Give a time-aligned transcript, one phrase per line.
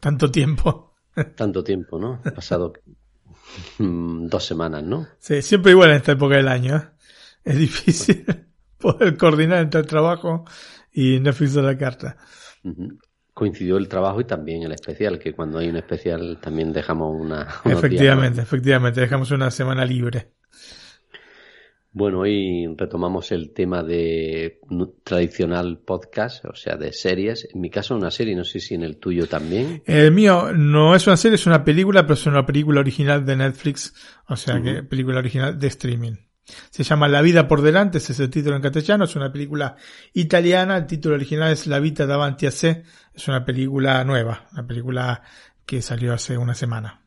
[0.00, 0.94] Tanto tiempo.
[1.34, 2.20] Tanto tiempo, ¿no?
[2.24, 2.72] Ha pasado
[3.78, 5.06] mm, dos semanas, ¿no?
[5.18, 6.76] Sí, siempre igual en esta época del año.
[6.76, 6.82] ¿eh?
[7.44, 8.24] Es difícil
[8.78, 10.44] poder coordinar entre el trabajo
[10.92, 12.16] y Netflix a la carta.
[13.34, 17.44] Coincidió el trabajo y también el especial, que cuando hay un especial también dejamos una...
[17.64, 18.42] días, Efectivamente, ¿no?
[18.42, 19.00] efectivamente.
[19.00, 20.32] Dejamos una semana libre.
[21.98, 24.60] Bueno, hoy retomamos el tema de
[25.02, 27.48] tradicional podcast, o sea, de series.
[27.52, 29.82] En mi caso una serie, no sé si en el tuyo también.
[29.84, 33.34] El mío no es una serie, es una película, pero es una película original de
[33.34, 33.92] Netflix.
[34.28, 36.12] O sea que película original de streaming.
[36.70, 39.02] Se llama La vida por delante, ese es el título en castellano.
[39.02, 39.74] Es una película
[40.12, 40.76] italiana.
[40.76, 42.84] El título original es La vita davanti a sé.
[43.12, 45.20] Es una película nueva, una película
[45.66, 47.02] que salió hace una semana.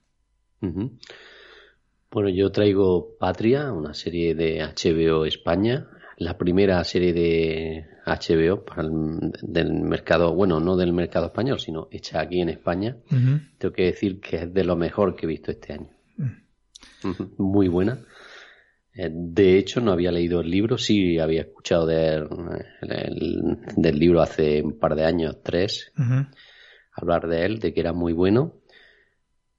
[2.11, 5.87] Bueno, yo traigo Patria, una serie de HBO España,
[6.17, 11.87] la primera serie de HBO para el- del mercado, bueno, no del mercado español, sino
[11.91, 12.97] hecha aquí en España.
[13.57, 15.89] Tengo que decir que es de lo mejor que he visto este año.
[17.03, 17.99] Ujú, Muy buena.
[18.93, 22.27] Eh, De hecho, no había leído el libro, sí había escuchado de él,
[22.83, 25.93] eh, el- del libro hace un par de años, tres,
[26.93, 28.55] hablar de él, de que era muy bueno.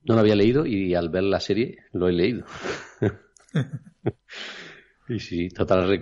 [0.04, 2.44] No lo había leído y al ver la serie lo he leído.
[5.08, 5.98] y sí, total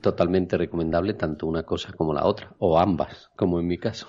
[0.00, 4.08] totalmente recomendable tanto una cosa como la otra, o ambas, como en mi caso.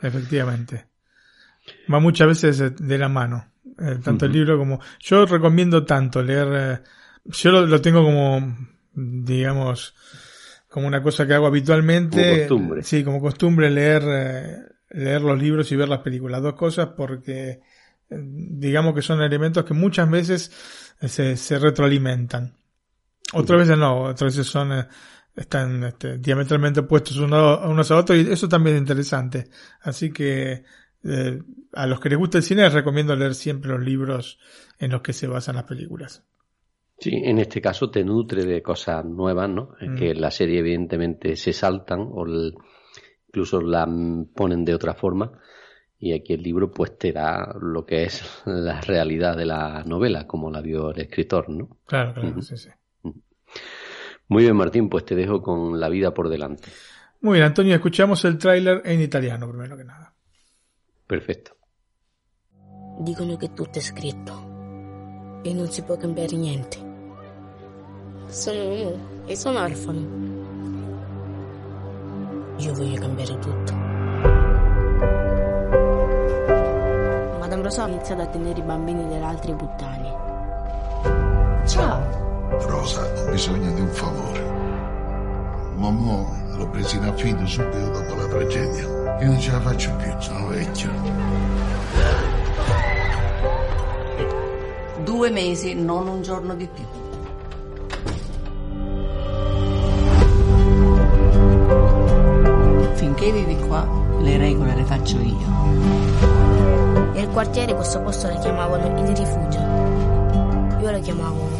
[0.00, 0.86] Efectivamente.
[1.92, 3.52] Va muchas veces eh, de la mano.
[3.78, 4.80] eh, tanto el libro como...
[5.00, 6.48] Yo recomiendo tanto leer...
[6.52, 6.78] eh,
[7.24, 8.56] yo lo, lo tengo como,
[8.94, 9.94] digamos,
[10.68, 12.20] como una cosa que hago habitualmente.
[12.20, 12.82] Como costumbre.
[12.82, 14.56] Sí, como costumbre leer, eh,
[14.90, 16.42] leer los libros y ver las películas.
[16.42, 17.60] Dos cosas porque
[18.10, 20.50] digamos que son elementos que muchas veces
[21.00, 22.54] eh, se, se retroalimentan.
[23.34, 24.72] Otras veces no, otras veces son...
[24.72, 24.88] eh,
[25.34, 29.48] están este, diametralmente opuestos uno- unos a otros y eso también es interesante.
[29.80, 30.62] Así que
[31.04, 31.42] eh,
[31.72, 34.38] a los que les gusta el cine les recomiendo leer siempre los libros
[34.78, 36.22] en los que se basan las películas.
[36.98, 39.70] Sí, en este caso te nutre de cosas nuevas, ¿no?
[39.80, 39.96] Mm.
[39.96, 42.54] que en la serie evidentemente se saltan o el-
[43.28, 43.88] incluso la
[44.34, 45.32] ponen de otra forma
[46.02, 50.26] y aquí el libro pues te da lo que es la realidad de la novela,
[50.26, 51.78] como la vio el escritor, ¿no?
[51.86, 52.70] Claro, claro, sí, sí.
[54.26, 56.68] Muy bien, Martín, pues te dejo con la vida por delante.
[57.20, 60.12] Muy bien, Antonio, escuchamos el tráiler en italiano primero que nada.
[61.06, 61.56] Perfecto.
[62.98, 66.78] Dicono che tutto è scritto e non si può cambiare niente.
[68.26, 70.00] Sono uno e sono orfano.
[72.58, 73.91] Io voglio cambiare tutto.
[77.72, 80.12] Rosa ha iniziato a tenere i bambini delle altre puttane.
[81.64, 82.02] Ciao!
[82.66, 84.44] Rosa, ho bisogno di un favore.
[85.76, 89.16] Mamma l'ho preso in affido subito dopo la tragedia.
[89.20, 90.90] Io non ce la faccio più, sono vecchio.
[95.02, 96.84] Due mesi, non un giorno di più.
[102.96, 105.50] Finché vivi qua, le regole le faccio io.
[107.12, 109.60] Nel quartiere questo posto lo chiamavano il rifugio.
[110.80, 111.50] Io lo chiamavo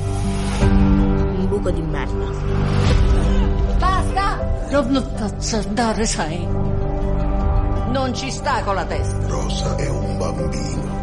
[0.60, 2.24] un buco di merda.
[3.78, 4.50] Basta!
[4.70, 4.90] Non
[5.56, 6.46] andare, sai.
[6.46, 9.26] Non ci sta con la testa.
[9.26, 11.00] Rosa è un bambino.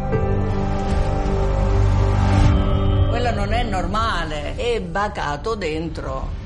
[3.10, 4.56] Quello non è normale.
[4.56, 6.38] È bacato dentro.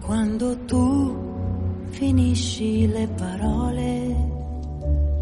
[0.00, 1.01] Quando tu
[2.02, 4.16] finisci le parole,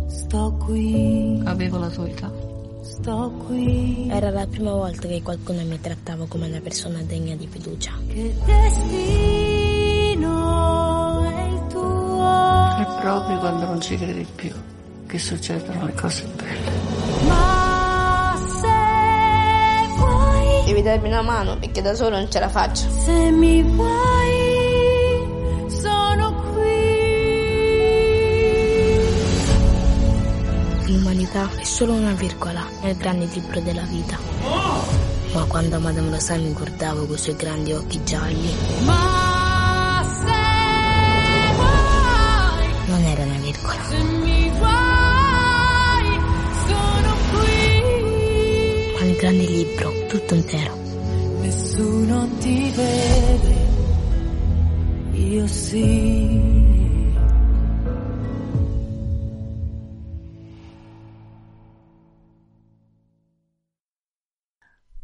[0.07, 1.39] sto qui.
[1.45, 2.33] Avevo la tua età.
[2.81, 4.09] sto qui.
[4.11, 7.93] Era la prima volta che qualcuno mi trattava come una persona degna di fiducia.
[8.09, 10.31] Che destino
[11.23, 12.77] è il tuo.
[12.79, 14.51] È proprio quando non ci credi più
[15.07, 16.71] che succedono le cose belle.
[17.29, 18.69] Ma se
[19.99, 22.89] vuoi, Devi darmi una mano perché da solo non ce la faccio.
[23.05, 24.50] se mi vuoi,
[30.91, 34.19] L'umanità è solo una virgola nel grande libro della vita.
[35.33, 38.53] Ma quando Madame Rosa mi guardava con i suoi grandi occhi gialli,
[42.87, 43.79] non era una virgola.
[48.99, 50.77] Ma il grande libro, tutto intero.
[51.41, 53.67] Nessuno ti vede,
[55.13, 56.60] io sì.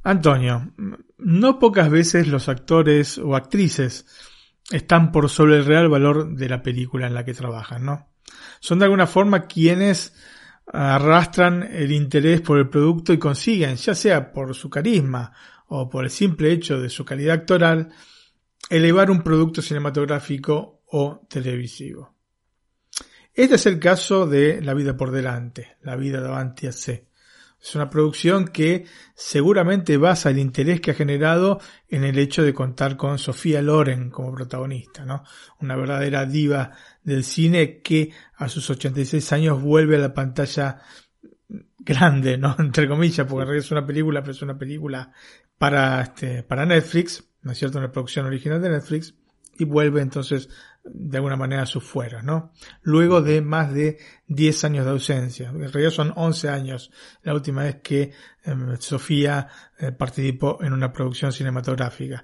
[0.06, 0.72] Antonio,
[1.18, 4.06] no pocas veces los actores o actrices
[4.70, 8.08] están por sobre el real valor de la película en la que trabajan, ¿no?
[8.60, 10.14] Son de alguna forma quienes
[10.72, 15.32] arrastran el interés por el producto y consiguen, ya sea por su carisma
[15.66, 17.88] o por el simple hecho de su calidad actoral,
[18.70, 22.14] elevar un producto cinematográfico o televisivo.
[23.34, 27.08] Este es el caso de La vida por delante, La vida davanti a sé.
[27.60, 32.54] Es una producción que seguramente basa el interés que ha generado en el hecho de
[32.54, 35.24] contar con Sofía Loren como protagonista, ¿no?
[35.60, 36.72] Una verdadera diva
[37.02, 40.80] del cine que a sus 86 años vuelve a la pantalla
[41.78, 42.54] grande, ¿no?
[42.58, 45.12] Entre comillas, porque es una película, pero es una película
[45.58, 47.78] para, este, para Netflix, ¿no es cierto?
[47.78, 49.14] Una producción original de Netflix
[49.58, 50.48] y vuelve entonces
[50.92, 52.52] de alguna manera a sus fueros, ¿no?
[52.82, 53.98] Luego de más de
[54.28, 55.48] 10 años de ausencia.
[55.48, 56.90] En realidad son 11 años
[57.22, 58.12] la última vez que
[58.44, 59.48] eh, Sofía
[59.78, 62.22] eh, participó en una producción cinematográfica.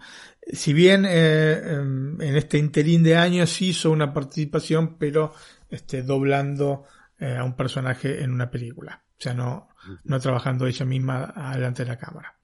[0.52, 5.32] Si bien eh, en este interín de años hizo una participación, pero
[5.70, 6.84] este, doblando
[7.20, 9.04] a un personaje en una película.
[9.16, 9.68] O sea, no,
[10.02, 12.34] no trabajando ella misma delante de la cámara.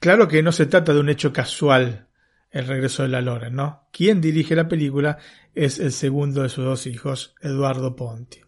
[0.00, 2.08] Claro que no se trata de un hecho casual
[2.54, 3.88] el regreso de la Loren, ¿no?
[3.90, 5.18] Quien dirige la película
[5.52, 8.38] es el segundo de sus dos hijos, Eduardo Ponti.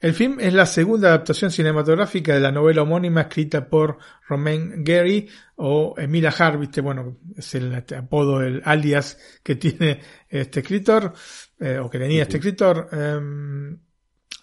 [0.00, 5.28] El film es la segunda adaptación cinematográfica de la novela homónima escrita por Romain Gary
[5.56, 11.12] o Emilia Harvey, bueno, es el apodo, el alias que tiene este escritor,
[11.58, 12.88] eh, o que tenía este escritor.
[12.90, 13.20] Eh,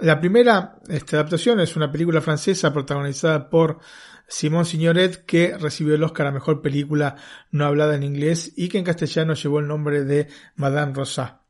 [0.02, 3.80] la primera esta adaptación es una película francesa protagonizada por
[4.28, 7.16] Simón Signoret, que recibió el Oscar a Mejor Película
[7.52, 11.44] No Hablada en Inglés y que en castellano llevó el nombre de Madame Rosa.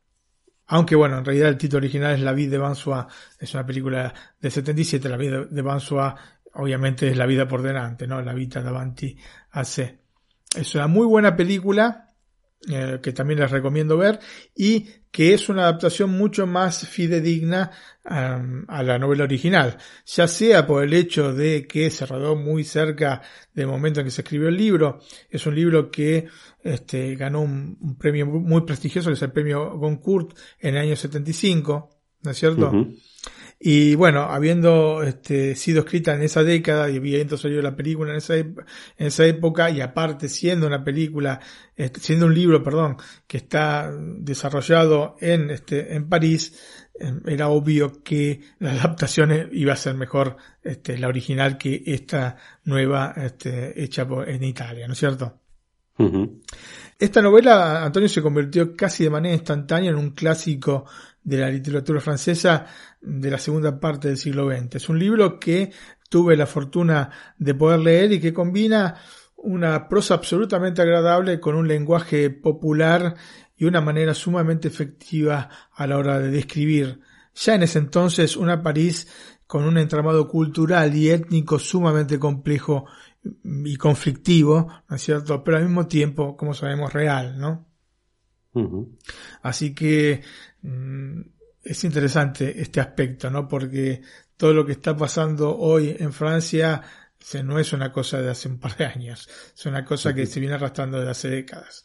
[0.68, 3.06] Aunque bueno, en realidad el título original es La vida de Bansois,
[3.40, 6.14] es una película de 77, La vida de Bansois
[6.54, 8.22] obviamente es La vida por delante, ¿no?
[8.22, 9.18] La vida davanti
[9.52, 10.02] a sé.
[10.56, 12.07] Es una muy buena película,
[12.70, 14.20] eh, que también les recomiendo ver,
[14.56, 17.72] y que es una adaptación mucho más fidedigna
[18.04, 23.22] a la novela original, ya sea por el hecho de que se rodó muy cerca
[23.54, 25.00] del momento en que se escribió el libro,
[25.30, 26.28] es un libro que
[26.64, 31.90] este, ganó un, premio muy prestigioso, que es el premio Goncourt en el año 75,
[32.24, 32.72] ¿no es cierto?
[33.60, 38.18] Y bueno, habiendo este, sido escrita en esa década y habiendo salido la película en
[38.18, 38.56] esa, en
[38.98, 41.40] esa época y aparte siendo una película,
[41.76, 48.04] este, siendo un libro, perdón, que está desarrollado en, este, en París, eh, era obvio
[48.04, 54.08] que la adaptación iba a ser mejor este, la original que esta nueva este, hecha
[54.28, 55.47] en Italia, ¿no es cierto?
[57.00, 60.86] Esta novela, Antonio, se convirtió casi de manera instantánea en un clásico
[61.24, 62.66] de la literatura francesa
[63.02, 64.76] de la segunda parte del siglo XX.
[64.76, 65.72] Es un libro que
[66.10, 68.96] tuve la fortuna de poder leer y que combina
[69.36, 73.16] una prosa absolutamente agradable con un lenguaje popular
[73.56, 77.00] y una manera sumamente efectiva a la hora de describir
[77.36, 79.08] ya en ese entonces una París
[79.46, 82.86] con un entramado cultural y étnico sumamente complejo
[83.44, 85.44] y conflictivo, ¿no es cierto?
[85.44, 87.68] Pero al mismo tiempo, como sabemos, real, ¿no?
[88.54, 88.98] Uh -huh.
[89.42, 90.22] Así que
[90.62, 91.22] mmm,
[91.64, 93.48] es interesante este aspecto, ¿no?
[93.48, 94.02] Porque
[94.38, 96.82] todo lo que está pasando hoy en Francia
[97.20, 100.12] se, no es una cosa de hace un par de años, es una cosa uh
[100.12, 100.16] -huh.
[100.16, 101.84] que se viene arrastrando desde hace décadas.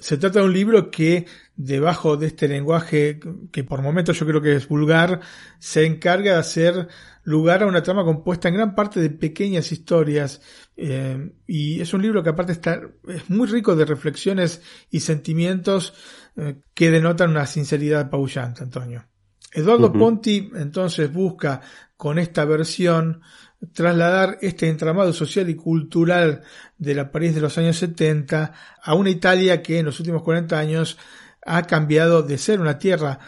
[0.00, 3.18] Se trata de un libro que, debajo de este lenguaje,
[3.50, 5.20] que por momentos yo creo que es vulgar,
[5.58, 6.88] se encarga de hacer
[7.28, 10.40] lugar a una trama compuesta en gran parte de pequeñas historias.
[10.78, 15.92] Eh, y es un libro que aparte está, es muy rico de reflexiones y sentimientos
[16.36, 19.04] eh, que denotan una sinceridad apabullante, Antonio.
[19.52, 19.92] Eduardo.
[19.92, 21.60] Ponti entonces busca
[21.98, 23.20] con esta versión
[23.74, 26.42] trasladar este entramado social y cultural
[26.78, 30.58] de la París de los años 70 a una Italia que en los últimos 40
[30.58, 30.96] años
[31.44, 33.18] ha cambiado de ser una tierra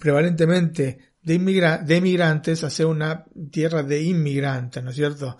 [0.00, 5.36] prevalentemente de, inmigra- de inmigrantes a ser una tierra de inmigrantes, ¿no es cierto?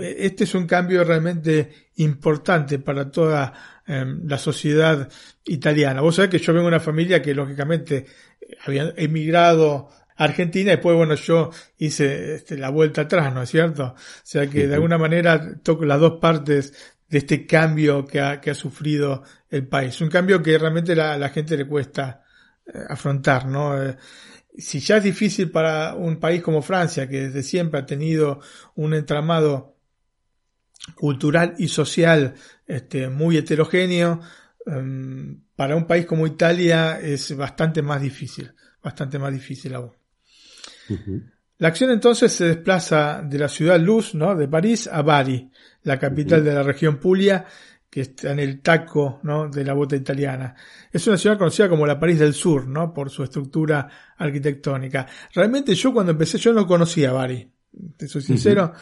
[0.00, 3.52] Eh, Este es un cambio realmente importante para toda
[3.86, 5.08] eh, la sociedad
[5.44, 6.00] italiana.
[6.02, 8.06] Vos sabés que yo vengo de una familia que lógicamente
[8.40, 13.42] eh, había emigrado a Argentina y después, bueno, yo hice este, la vuelta atrás, ¿no
[13.42, 13.84] es cierto?
[13.94, 16.74] O sea que de alguna manera toco las dos partes
[17.08, 19.98] de este cambio que ha, que ha sufrido el país.
[20.02, 22.22] Un cambio que realmente la- la gente le cuesta
[22.66, 23.82] eh, afrontar, ¿no?
[23.82, 23.96] Eh,
[24.58, 28.40] si ya es difícil para un país como Francia, que desde siempre ha tenido
[28.74, 29.76] un entramado
[30.96, 32.34] cultural y social
[32.66, 34.20] este, muy heterogéneo,
[34.66, 39.92] em, para un país como Italia es bastante más difícil, bastante más difícil aún.
[41.58, 44.34] La acción entonces se desplaza de la ciudad luz, ¿no?
[44.34, 45.50] de París a Bari,
[45.82, 47.46] la capital de la región Puglia,
[47.90, 49.48] que está en el taco ¿no?
[49.48, 50.54] de la bota italiana.
[50.92, 52.92] Es una ciudad conocida como la París del Sur, ¿no?
[52.92, 55.06] por su estructura arquitectónica.
[55.34, 57.50] Realmente yo cuando empecé, yo no conocía Bari,
[57.96, 58.72] te soy sincero.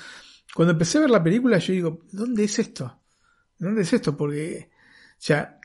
[0.55, 3.01] Cuando empecé a ver la película, yo digo, ¿dónde es esto?
[3.59, 4.17] ¿Dónde es esto?
[4.17, 5.61] Porque, o sea,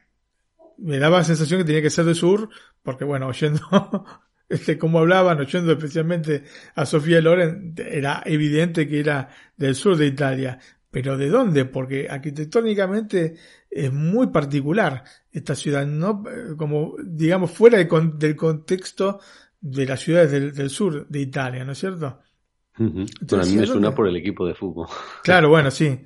[0.77, 2.50] me daba la sensación que tenía que ser del sur,
[2.83, 3.62] porque bueno, oyendo
[4.50, 6.43] este, cómo hablaban, oyendo especialmente
[6.75, 10.60] a Sofía Loren, era evidente que era del sur de Italia.
[10.91, 11.65] Pero ¿de dónde?
[11.65, 13.36] Porque arquitectónicamente
[13.69, 19.19] es muy particular esta ciudad, no Eh, como digamos fuera de con- del contexto
[19.60, 22.19] de las ciudades del, del sur de Italia, ¿no es cierto?
[22.77, 24.88] Bueno, a mí me ¿a suena por el equipo de fútbol.
[25.24, 26.00] Claro, bueno, sí.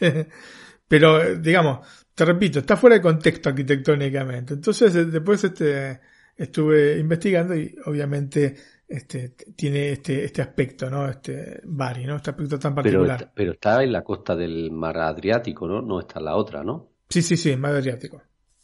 [0.88, 4.54] Pero, eh, digamos, te repito, está fuera de contexto arquitectónicamente.
[4.54, 6.00] Entonces, eh, después este,
[6.36, 11.08] estuve investigando y obviamente este, tiene este, este aspecto, ¿no?
[11.08, 12.16] Este Bari, ¿no?
[12.16, 13.32] Este aspecto tan particular.
[13.34, 15.80] pero está en la costa del mar Adriático, ¿no?
[15.82, 16.92] No está en la otra, ¿no?
[17.08, 18.22] Sí, sí, sí, más adriático.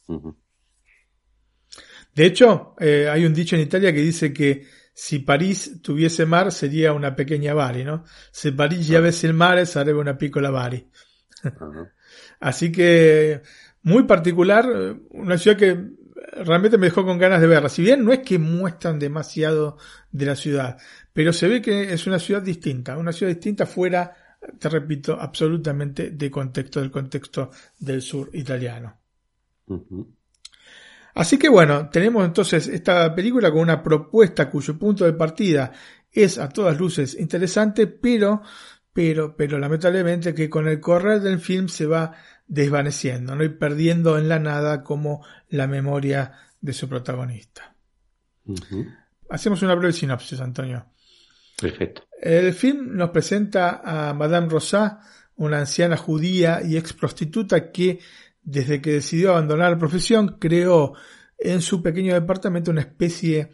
[0.08, 0.36] Ujú.
[2.14, 6.50] De hecho, eh, hay un dicho en Italia que dice que si París tuviese mar
[6.50, 8.04] sería una pequeña Bari, ¿no?
[8.32, 10.90] Si París ya ves el mar, sarebbe una piccola Bari.
[12.40, 13.42] Así que
[13.82, 15.78] muy particular, eh, una ciudad que
[16.32, 17.68] realmente me dejó con ganas de verla.
[17.68, 19.78] Si bien no es que muestran demasiado
[20.10, 20.78] de la ciudad,
[21.12, 24.14] pero se ve que es una ciudad distinta, una ciudad distinta fuera,
[24.58, 28.96] te repito, absolutamente de contexto, del contexto del sur italiano.
[31.14, 35.72] Así que bueno, tenemos entonces esta película con una propuesta cuyo punto de partida
[36.12, 38.42] es a todas luces interesante, pero,
[38.92, 42.14] pero, pero lamentablemente que con el correr del film se va
[42.50, 43.44] desvaneciendo, ¿no?
[43.44, 47.76] Y perdiendo en la nada como la memoria de su protagonista.
[49.30, 50.84] Hacemos una breve sinopsis, Antonio.
[51.60, 52.02] Perfecto.
[52.20, 55.00] El film nos presenta a Madame Rosat,
[55.36, 58.00] una anciana judía y ex prostituta que,
[58.42, 60.94] desde que decidió abandonar la profesión, creó
[61.38, 63.50] en su pequeño departamento una especie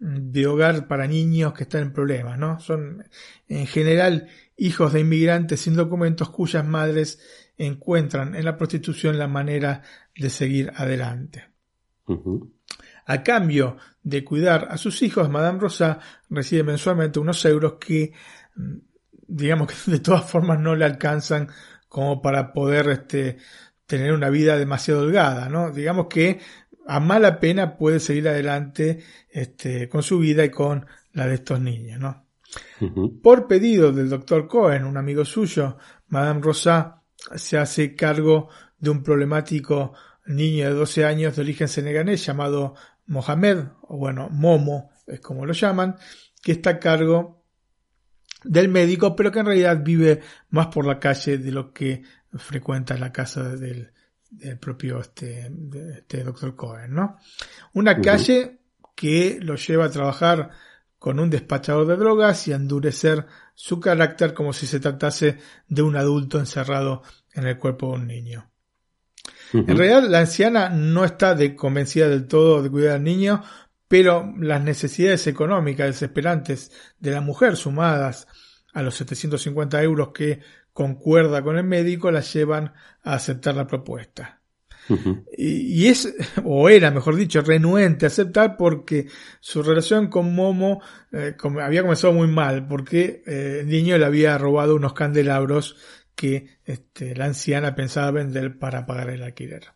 [0.00, 2.58] de hogar para niños que están en problemas, ¿no?
[2.58, 3.04] Son
[3.46, 7.20] en general hijos de inmigrantes sin documentos cuyas madres
[7.66, 9.82] encuentran en la prostitución la manera
[10.16, 11.50] de seguir adelante.
[13.06, 18.12] A cambio de cuidar a sus hijos, Madame Rosa recibe mensualmente unos euros que,
[18.56, 18.76] mm,
[19.28, 21.48] digamos que de todas formas no le alcanzan
[21.88, 23.36] como para poder este,
[23.86, 25.70] tener una vida demasiado holgada, ¿no?
[25.70, 26.40] Digamos que
[26.86, 31.60] a mala pena puede seguir adelante este, con su vida y con la de estos
[31.60, 32.26] niños, ¿no?
[33.22, 35.76] Por pedido del doctor Cohen, un amigo suyo,
[36.08, 36.99] Madame Rosa
[37.36, 38.48] se hace cargo
[38.78, 39.92] de un problemático
[40.26, 42.74] niño de 12 años de origen senegalés llamado
[43.06, 45.96] Mohamed, o bueno, Momo es como lo llaman,
[46.42, 47.44] que está a cargo
[48.44, 52.96] del médico, pero que en realidad vive más por la calle de lo que frecuenta
[52.96, 53.92] la casa del,
[54.30, 57.18] del propio este, de este doctor Cohen, ¿no?
[57.74, 58.60] Una calle
[58.94, 60.50] que lo lleva a trabajar
[61.00, 65.82] con un despachador de drogas y a endurecer su carácter como si se tratase de
[65.82, 67.02] un adulto encerrado
[67.32, 68.50] en el cuerpo de un niño.
[69.52, 73.42] En realidad, la anciana no está de- convencida del todo de cuidar al niño,
[73.88, 78.28] pero las necesidades económicas desesperantes de la mujer, sumadas
[78.72, 80.40] a los 750 euros que
[80.72, 84.39] concuerda con el médico, la llevan a aceptar la propuesta.
[85.36, 89.06] Y, y es, o era, mejor dicho, renuente a aceptar porque
[89.40, 90.82] su relación con Momo
[91.12, 95.76] eh, había comenzado muy mal, porque eh, el niño le había robado unos candelabros
[96.14, 99.68] que este, la anciana pensaba vender para pagar el alquiler.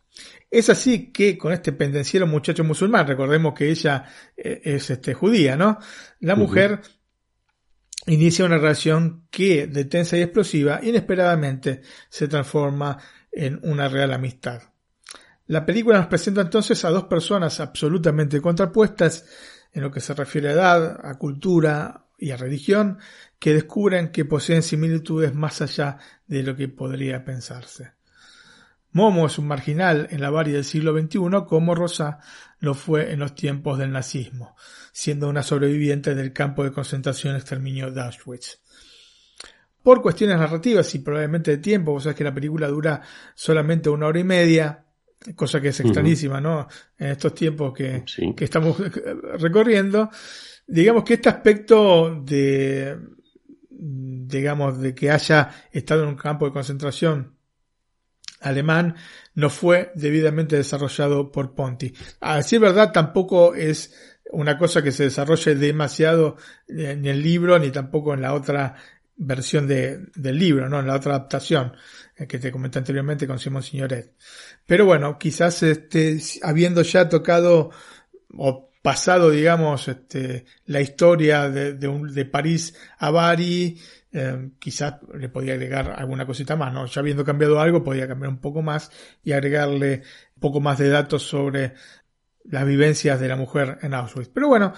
[0.50, 4.04] Es así que con este pendenciero muchacho musulmán, recordemos que ella
[4.36, 5.78] eh, es este, judía, ¿no?
[6.20, 6.80] La mujer
[8.06, 12.98] inicia una relación que, de tensa y explosiva, inesperadamente se transforma
[13.32, 14.62] en una real amistad.
[15.46, 19.26] La película nos presenta entonces a dos personas absolutamente contrapuestas
[19.72, 22.98] en lo que se refiere a edad, a cultura y a religión,
[23.38, 27.92] que descubren que poseen similitudes más allá de lo que podría pensarse.
[28.92, 32.20] Momo es un marginal en la Bavaria del siglo XXI como Rosa
[32.60, 34.56] lo fue en los tiempos del nazismo,
[34.92, 38.60] siendo una sobreviviente del campo de concentración exterminio de Auschwitz.
[39.82, 43.02] Por cuestiones narrativas y probablemente de tiempo, vos sabés que la película dura
[43.34, 44.83] solamente una hora y media,
[45.34, 46.68] cosa que es extrañísima, ¿no?
[46.98, 48.34] En estos tiempos que, Sí.
[48.36, 48.76] que estamos
[49.40, 50.10] recorriendo,
[50.66, 52.98] digamos que este aspecto de,
[53.70, 57.34] digamos, de que haya estado en un campo de concentración
[58.40, 58.94] alemán
[59.34, 61.94] no fue debidamente desarrollado por Ponti.
[62.20, 63.94] A decir verdad, tampoco es
[64.32, 66.36] una cosa que se desarrolle demasiado
[66.68, 68.74] en el libro ni tampoco en la otra
[69.16, 70.80] versión de, del libro, ¿no?
[70.80, 71.72] En la otra adaptación
[72.16, 74.14] eh, que te comenté anteriormente con Simón Signoret.
[74.66, 77.70] Pero bueno, quizás este, habiendo ya tocado
[78.36, 83.80] o pasado, digamos, este, la historia de, de, un- de París a Bari,
[84.12, 86.86] eh, quizás le podía agregar alguna cosita más, ¿no?
[86.86, 88.90] Ya habiendo cambiado algo, podía cambiar un poco más
[89.22, 90.02] y agregarle
[90.36, 91.74] un poco más de datos sobre
[92.44, 94.30] las vivencias de la mujer en Auschwitz.
[94.32, 94.74] Pero bueno,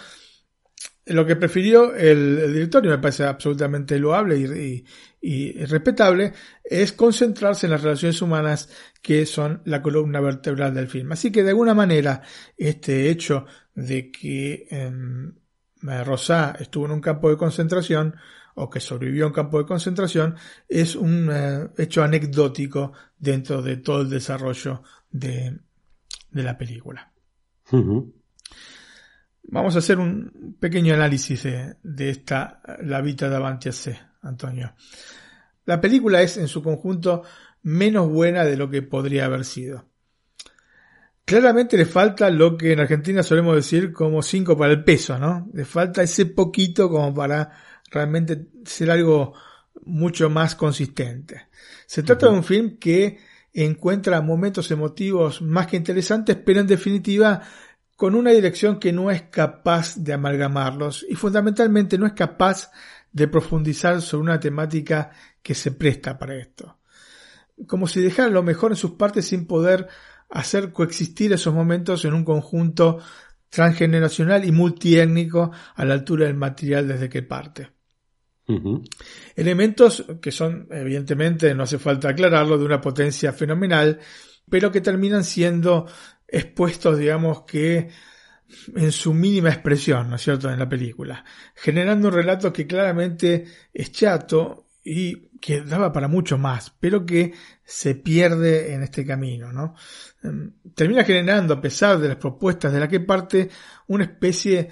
[1.07, 4.85] lo que prefirió el, director, y me parece absolutamente loable
[5.21, 6.33] y, respetable,
[6.65, 8.69] es concentrarse en las relaciones humanas
[9.03, 11.13] que son la columna vertebral del film.
[11.13, 12.23] Así que de alguna manera,
[12.57, 15.33] este hecho de que em,
[15.83, 18.17] Rosá estuvo en un campo de concentración
[18.57, 20.35] o que sobrevivió a un campo de concentración
[20.69, 25.59] es un eh, hecho anecdótico dentro de todo el desarrollo de,
[26.33, 27.13] la película.
[29.49, 34.75] Vamos a hacer un pequeño análisis de, de esta La Vita davanti a sé, Antonio.
[35.65, 37.23] La película es en su conjunto
[37.63, 39.87] menos buena de lo que podría haber sido.
[41.25, 45.49] Claramente le falta lo que en Argentina solemos decir como 5 para el peso, ¿no?
[45.53, 47.51] Le falta ese poquito como para
[47.91, 49.35] realmente ser algo
[49.85, 51.49] mucho más consistente.
[51.87, 53.19] Se trata de un film que
[53.53, 57.43] encuentra momentos emotivos más que interesantes, pero en definitiva
[57.97, 62.71] con una dirección que no es capaz de amalgamarlos y fundamentalmente no es capaz
[63.11, 65.11] de profundizar sobre una temática
[65.43, 66.79] que se presta para esto.
[67.67, 69.89] Como si dejara lo mejor en sus partes sin poder
[70.29, 72.99] hacer coexistir esos momentos en un conjunto
[73.49, 77.71] transgeneracional y multiétnico a la altura del material desde que parte.
[79.35, 83.99] Elementos que son, evidentemente, no hace falta aclararlo, de una potencia fenomenal,
[84.49, 85.87] pero que terminan siendo
[86.29, 87.89] expuestos, digamos que
[88.77, 93.45] en su mínima expresión, ¿no es cierto?, en la película, generando un relato que claramente
[93.73, 97.35] es chato y que daba para mucho más, pero que
[97.65, 99.75] se pierde en este camino, ¿no?
[100.23, 103.51] Em, Termina generando, a pesar de las propuestas de la que parte,
[103.89, 104.69] una especie, eh,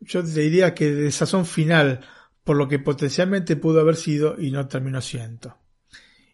[0.00, 2.00] yo diría que de sazón final,
[2.42, 5.58] por lo que potencialmente pudo haber sido y no terminó siendo.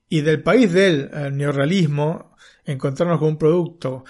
[0.09, 4.05] Y del país del eh, neorrealismo, encontrarnos con un producto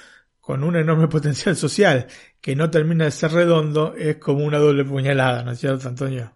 [0.47, 2.07] con un enorme potencial social
[2.41, 6.33] que no termina de ser redondo es como una doble puñalada, ¿no es cierto, Antonio?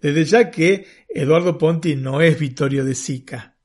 [0.00, 3.56] Desde ya que Eduardo Ponti no es Vittorio de Sica,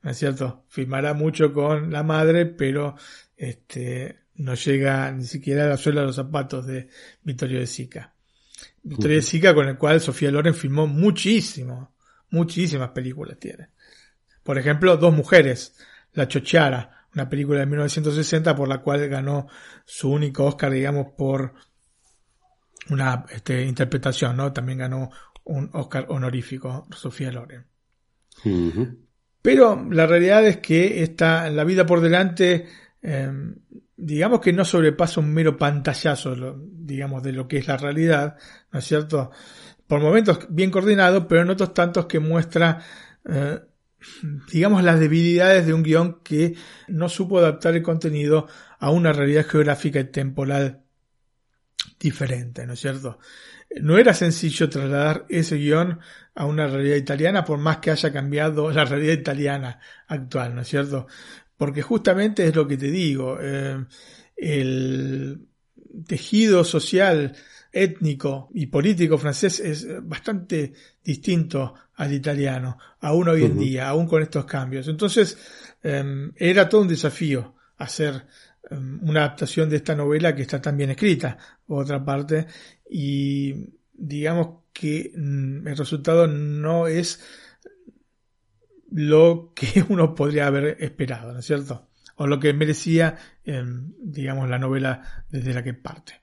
[0.00, 0.64] ¿no es cierto?
[0.68, 2.94] Firmará mucho con la madre, pero
[3.36, 6.88] este, no llega ni siquiera a la suela de los zapatos de
[7.22, 8.14] Vittorio de Sica.
[8.82, 11.94] Vittorio de Sica con el cual Sofía Loren filmó muchísimo,
[12.30, 13.68] muchísimas películas tiene.
[14.42, 15.74] Por ejemplo, Dos Mujeres,
[16.14, 19.46] La Chochara, una película de 1960 por la cual ganó
[19.84, 21.54] su único Oscar, digamos, por
[22.90, 24.52] una este, interpretación, ¿no?
[24.52, 25.10] También ganó
[25.44, 27.66] un Oscar honorífico Sofía Loren.
[29.42, 32.66] Pero la realidad es que está la vida por delante,
[33.02, 33.30] eh,
[33.96, 38.36] digamos que no sobrepasa un mero pantallazo, digamos, de lo que es la realidad,
[38.70, 39.30] ¿no es cierto?
[39.86, 42.78] Por momentos bien coordinado, pero en otros tantos que muestra,
[43.28, 43.60] eh,
[44.52, 46.54] digamos, las debilidades de un guion que
[46.88, 48.46] no supo adaptar el contenido
[48.78, 50.82] a una realidad geográfica y temporal
[51.98, 53.18] diferente, ¿no es cierto?
[53.80, 56.00] No era sencillo trasladar ese guion
[56.34, 60.68] a una realidad italiana por más que haya cambiado la realidad italiana actual, ¿no es
[60.68, 61.06] cierto?
[61.56, 63.84] Porque justamente es lo que te digo, eh,
[64.36, 65.46] el
[66.06, 67.34] tejido social,
[67.72, 74.22] étnico y político francés es bastante distinto al italiano, aún hoy en día, aún con
[74.22, 74.88] estos cambios.
[74.88, 75.38] Entonces,
[75.84, 78.26] eh, era todo un desafío hacer
[78.72, 82.48] um, una adaptación de esta novela que está tan bien escrita, por otra parte,
[82.90, 83.54] y
[83.92, 87.22] digamos que mm, el resultado no es
[88.90, 91.88] lo que uno podría haber esperado, ¿no es cierto?
[92.16, 93.62] O lo que merecía, eh,
[94.00, 96.20] digamos, la novela desde la que parte.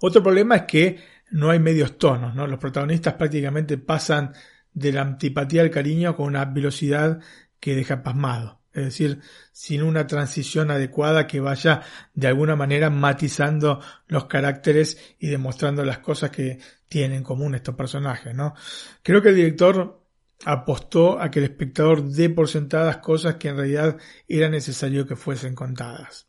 [0.00, 2.46] Otro problema es que no hay medios tonos, ¿no?
[2.46, 4.32] Los protagonistas prácticamente pasan
[4.72, 7.18] de la antipatía al cariño con una velocidad
[7.58, 8.60] que deja pasmado.
[8.72, 9.20] Es decir,
[9.50, 11.82] sin una transición adecuada que vaya
[12.14, 17.74] de alguna manera matizando los caracteres y demostrando las cosas que tienen en común estos
[17.74, 18.54] personajes, ¿no?
[19.02, 20.04] Creo que el director
[20.44, 23.96] apostó a que el espectador dé por sentadas cosas que en realidad
[24.28, 26.28] era necesario que fuesen contadas.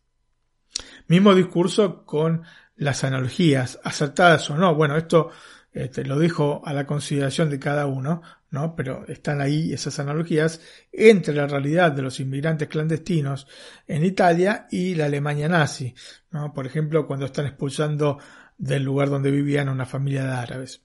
[1.08, 2.44] Mismo discurso con
[2.76, 4.76] las analogías, acertadas o no.
[4.76, 5.32] Bueno, esto
[5.72, 8.76] este, lo dejo a la consideración de cada uno, ¿no?
[8.76, 10.62] Pero están ahí esas analogías
[10.92, 13.48] entre la realidad de los inmigrantes clandestinos
[13.88, 15.94] en Italia y la Alemania nazi,
[16.32, 16.54] ¿no?
[16.54, 18.20] Por ejemplo, cuando están expulsando
[18.58, 20.82] del lugar donde vivían una familia de árabes.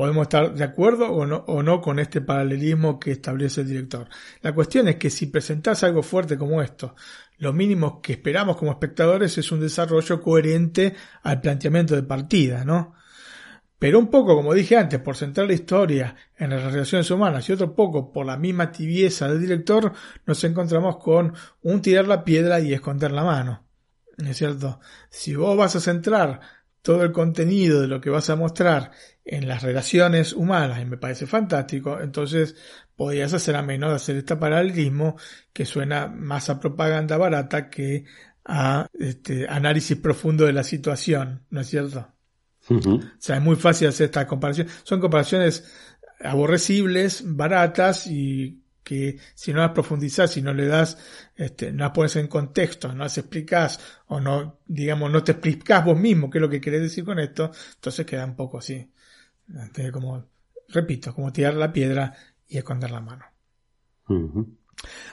[0.00, 4.08] Podemos estar de acuerdo o no, no con este paralelismo que establece el director.
[4.40, 6.94] La cuestión es que si presentás algo fuerte como esto,
[7.36, 12.94] lo mínimo que esperamos como espectadores es un desarrollo coherente al planteamiento de partida, ¿no?
[13.78, 17.52] Pero un poco, como dije antes, por centrar la historia en las relaciones humanas y
[17.52, 19.92] otro poco por la misma tibieza del director,
[20.24, 23.66] nos encontramos con un tirar la piedra y esconder la mano.
[24.16, 24.80] ¿Es cierto?
[25.10, 26.40] Si vos vas a centrar
[26.82, 28.92] todo el contenido de lo que vas a mostrar
[29.24, 32.56] en las relaciones humanas y me parece fantástico, entonces
[32.96, 35.16] podrías hacer a menos de hacer este paralelismo
[35.52, 38.04] que suena más a propaganda barata que
[38.44, 42.08] a este, análisis profundo de la situación, ¿no es cierto?
[42.68, 44.68] O sea, es muy fácil hacer esta comparación.
[44.82, 45.64] Son comparaciones
[46.20, 50.98] aborrecibles, baratas y que si no las profundizas, si no le das,
[51.36, 55.84] este, no las pones en contexto, no las explicas o no, digamos, no te explicas
[55.84, 58.90] vos mismo qué es lo que querés decir con esto, entonces queda un poco así.
[59.62, 60.26] Este, como,
[60.70, 62.12] repito, como tirar la piedra
[62.48, 63.26] y esconder la mano.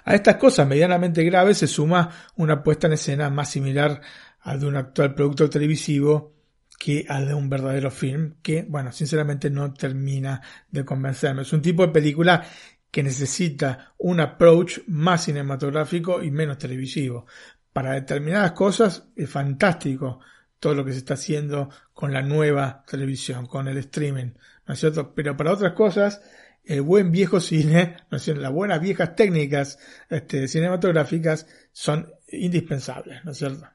[0.05, 4.01] A estas cosas medianamente graves se suma una puesta en escena más similar
[4.41, 6.33] al de un actual producto televisivo
[6.79, 11.43] que al de un verdadero film, que, bueno, sinceramente no termina de convencerme.
[11.43, 12.43] Es un tipo de película
[12.91, 17.25] que necesita un approach más cinematográfico y menos televisivo.
[17.73, 20.19] Para determinadas cosas es fantástico
[20.59, 24.31] todo lo que se está haciendo con la nueva televisión, con el streaming,
[24.65, 25.13] ¿no es cierto?
[25.13, 26.21] Pero para otras cosas
[26.63, 33.31] el buen viejo cine, ¿no es las buenas viejas técnicas este, cinematográficas son indispensables, ¿no
[33.31, 33.67] es cierto?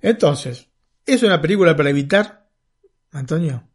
[0.00, 0.68] Entonces,
[1.04, 2.48] ¿es una película para evitar,
[3.10, 3.68] Antonio?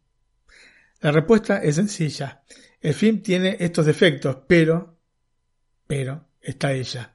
[1.00, 2.42] La respuesta es sencilla.
[2.80, 4.98] El film tiene estos defectos, pero,
[5.86, 7.14] pero, está ella.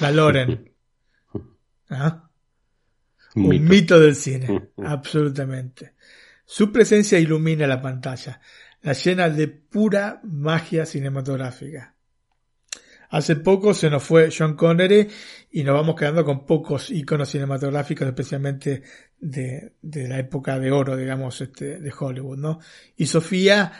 [0.00, 0.72] La Loren.
[1.90, 2.28] ¿Ah?
[3.34, 5.94] Un mito del cine, absolutamente.
[6.44, 8.40] Su presencia ilumina la pantalla
[8.82, 11.94] la llena de pura magia cinematográfica.
[13.10, 15.06] Hace poco se nos fue John Connery
[15.52, 18.82] y nos vamos quedando con pocos iconos cinematográficos, especialmente
[19.18, 22.58] de, la época de oro, digamos, este, de Hollywood, ¿no?
[22.96, 23.72] Y Sofía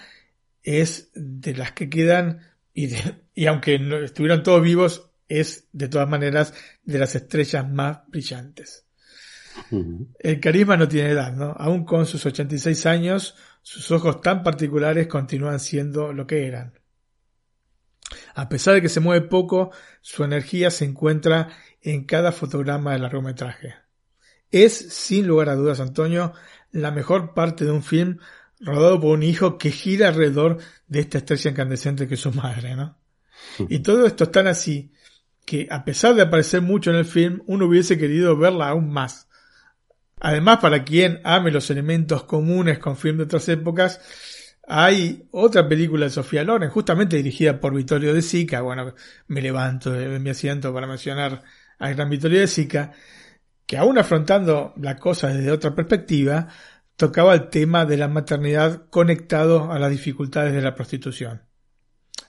[0.62, 2.40] es de las que quedan,
[2.74, 2.90] y,
[3.34, 8.86] y aunque no estuvieran todos vivos, es de todas maneras de las estrellas más brillantes.
[10.18, 11.54] El carisma no tiene edad, ¿no?
[11.58, 16.78] Aún con sus 86 años, sus ojos tan particulares continúan siendo lo que eran.
[18.34, 19.70] A pesar de que se mueve poco,
[20.00, 21.48] su energía se encuentra
[21.80, 23.74] en cada fotograma del largometraje.
[24.50, 26.32] Es, sin lugar a dudas, Antonio,
[26.70, 28.18] la mejor parte de un film
[28.62, 32.74] rodado por un hijo que gira alrededor de esta estrella incandescente que es su madre,
[32.76, 32.98] ¿no?
[33.68, 34.92] Y todo esto es tan así
[35.44, 39.28] que, a pesar de aparecer mucho en el film, uno hubiese querido verla aún más.
[40.20, 44.00] Además, para quien ame los elementos comunes con film de otras épocas,
[44.68, 48.60] hay otra película de Sofía Loren, justamente dirigida por Vittorio De Sica.
[48.60, 48.94] Bueno,
[49.26, 51.42] me levanto de mi asiento para mencionar
[51.80, 52.92] al gran Vittorio De Sica,
[53.66, 56.48] que aún afrontando la cosa desde otra perspectiva,
[57.02, 61.42] tocaba el tema de la maternidad conectado a las dificultades de la prostitución.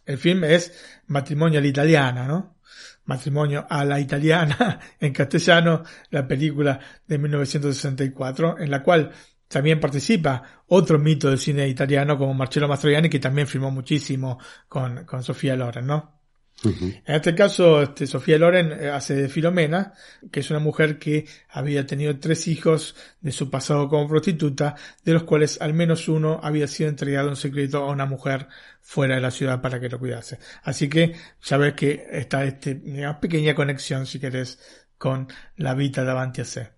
[0.04, 0.74] El film es
[1.06, 2.58] Matrimonio a la italiana, ¿no?
[3.06, 9.12] Matrimonio a la italiana en castellano, la película de 1964, en la cual
[9.48, 15.06] también participa otro mito del cine italiano como Marcello Mastroianni, que también filmó muchísimo con,
[15.06, 16.23] con Sofía Loren, ¿no?
[16.64, 19.94] En este caso, este, Sofía Loren eh, hace de Filomena,
[20.32, 25.14] que es una mujer que había tenido tres hijos de su pasado como prostituta, de
[25.14, 28.48] los cuales al menos uno había sido entregado en secreto a una mujer
[28.82, 30.40] fuera de la ciudad para que lo cuidase.
[30.64, 34.60] Así que ya ves que está este, una pequeña conexión, si querés,
[34.98, 36.70] con la vida davanti a sé.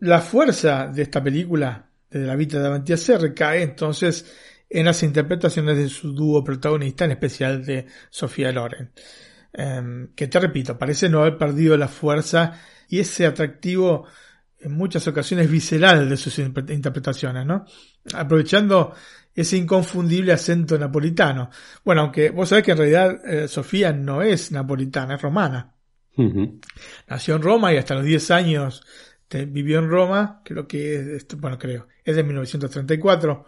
[0.00, 4.26] La fuerza de esta película, de la vida davanti a sé, recae entonces
[4.70, 8.92] en las interpretaciones de su dúo protagonista, en especial de Sofía Loren.
[9.52, 12.52] Em, que te repito, parece no haber perdido la fuerza
[12.88, 14.06] y ese atractivo
[14.60, 17.64] en muchas ocasiones visceral de sus interpretaciones, ¿no?
[18.14, 18.94] Aprovechando
[19.34, 21.50] ese inconfundible acento napolitano.
[21.84, 25.74] Bueno, aunque vos sabés que en realidad eh, Sofía no es napolitana, es romana.
[27.08, 28.82] Nació en Roma y hasta los 10 años
[29.30, 33.46] vivió en Roma, creo que es, bueno, creo, es de 1934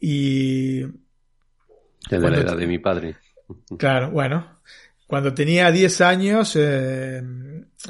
[0.00, 0.82] y...
[0.82, 3.16] De la edad de mi padre.
[3.78, 4.60] Claro, bueno.
[5.06, 7.22] Cuando tenía 10 años eh,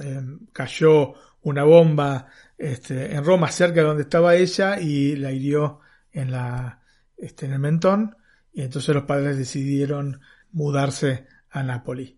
[0.03, 2.27] eh, cayó una bomba
[2.59, 6.83] este, en Roma cerca de donde estaba ella y la hirió en, la,
[7.17, 8.17] este, en el mentón
[8.53, 10.21] y entonces los padres decidieron
[10.53, 12.15] mudarse a Nápoles,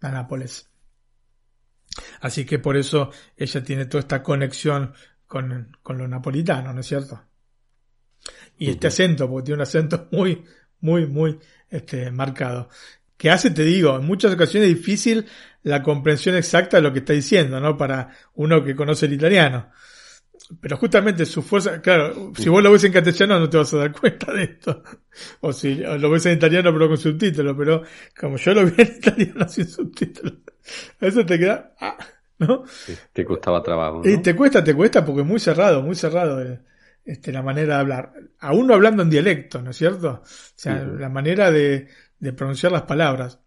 [0.00, 0.70] a Nápoles.
[2.20, 4.92] Así que por eso ella tiene toda esta conexión
[5.26, 7.22] con, con lo napolitano, ¿no es cierto?
[8.58, 10.44] Y este acento, porque tiene un acento muy,
[10.80, 11.38] muy, muy
[11.70, 12.68] este, marcado.
[13.16, 15.26] Que hace, te digo, en muchas ocasiones difícil
[15.62, 17.76] la comprensión exacta de lo que está diciendo, ¿no?
[17.76, 19.70] Para uno que conoce el italiano.
[20.60, 23.78] Pero justamente su fuerza, claro, si vos lo ves en castellano no te vas a
[23.78, 24.82] dar cuenta de esto.
[25.40, 27.82] O si lo ves en italiano pero con subtítulos, pero
[28.18, 30.34] como yo lo vi en italiano sin subtítulos,
[31.00, 31.96] eso te queda, ah,
[32.40, 32.64] ¿no?
[33.12, 34.02] te costaba trabajo.
[34.04, 36.42] Y te cuesta, te cuesta porque es muy cerrado, muy cerrado.
[36.42, 36.60] Eh
[37.04, 38.12] este, la manera de hablar.
[38.40, 40.22] Aún no hablando en dialecto, ¿no es cierto?
[40.24, 41.88] O sea, la manera de,
[42.18, 43.40] de, pronunciar las palabras.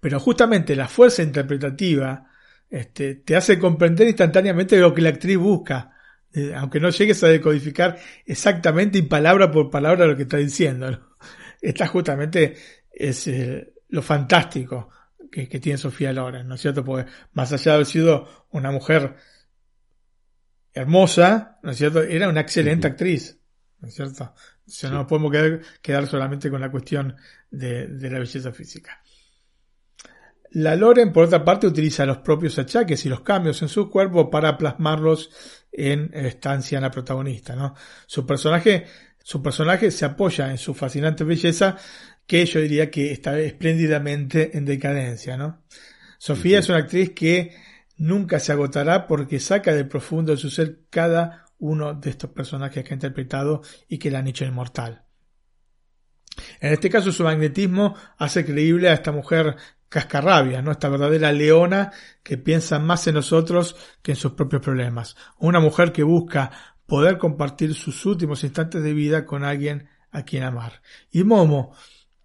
[0.00, 2.30] Pero justamente la fuerza interpretativa
[2.70, 5.92] este, te hace comprender instantáneamente lo que la actriz busca,
[6.32, 10.90] eh, aunque no llegues a decodificar exactamente y palabra por palabra lo que está diciendo.
[10.90, 11.00] ¿no?
[11.60, 12.56] Esta justamente
[12.92, 14.90] es eh, lo fantástico
[15.30, 16.84] que, que, tiene Sofía Loren, ¿no es cierto?
[16.84, 19.16] Porque más allá de haber sido una mujer
[20.74, 22.02] hermosa, ¿no es cierto?
[22.02, 23.38] Era una excelente actriz,
[23.80, 24.34] ¿no es cierto?
[24.66, 27.16] O sea, no podemos quedar, quedar, solamente con la cuestión
[27.50, 29.00] de, de, la belleza física.
[30.50, 34.30] La Loren, por otra parte, utiliza los propios achaques y los cambios en su cuerpo
[34.30, 35.30] para plasmarlos
[35.70, 37.74] en esta anciana protagonista, ¿no?
[38.06, 38.86] Su personaje,
[39.22, 41.76] su personaje se apoya en su fascinante belleza,
[42.26, 45.64] que yo diría que está espléndidamente en decadencia, ¿no?
[46.18, 47.54] Sofía es una actriz que
[47.96, 52.84] nunca se agotará porque saca de profundo de su ser cada uno de estos personajes
[52.84, 55.04] que ha interpretado y que la han hecho inmortal.
[56.60, 59.56] En este caso su magnetismo hace creíble a esta mujer
[59.88, 60.72] cascarrabia, ¿no?
[60.72, 65.16] esta verdadera leona que piensa más en nosotros que en sus propios problemas.
[65.38, 66.50] Una mujer que busca
[66.86, 70.82] poder compartir sus últimos instantes de vida con alguien a quien amar.
[71.10, 71.74] Y Momo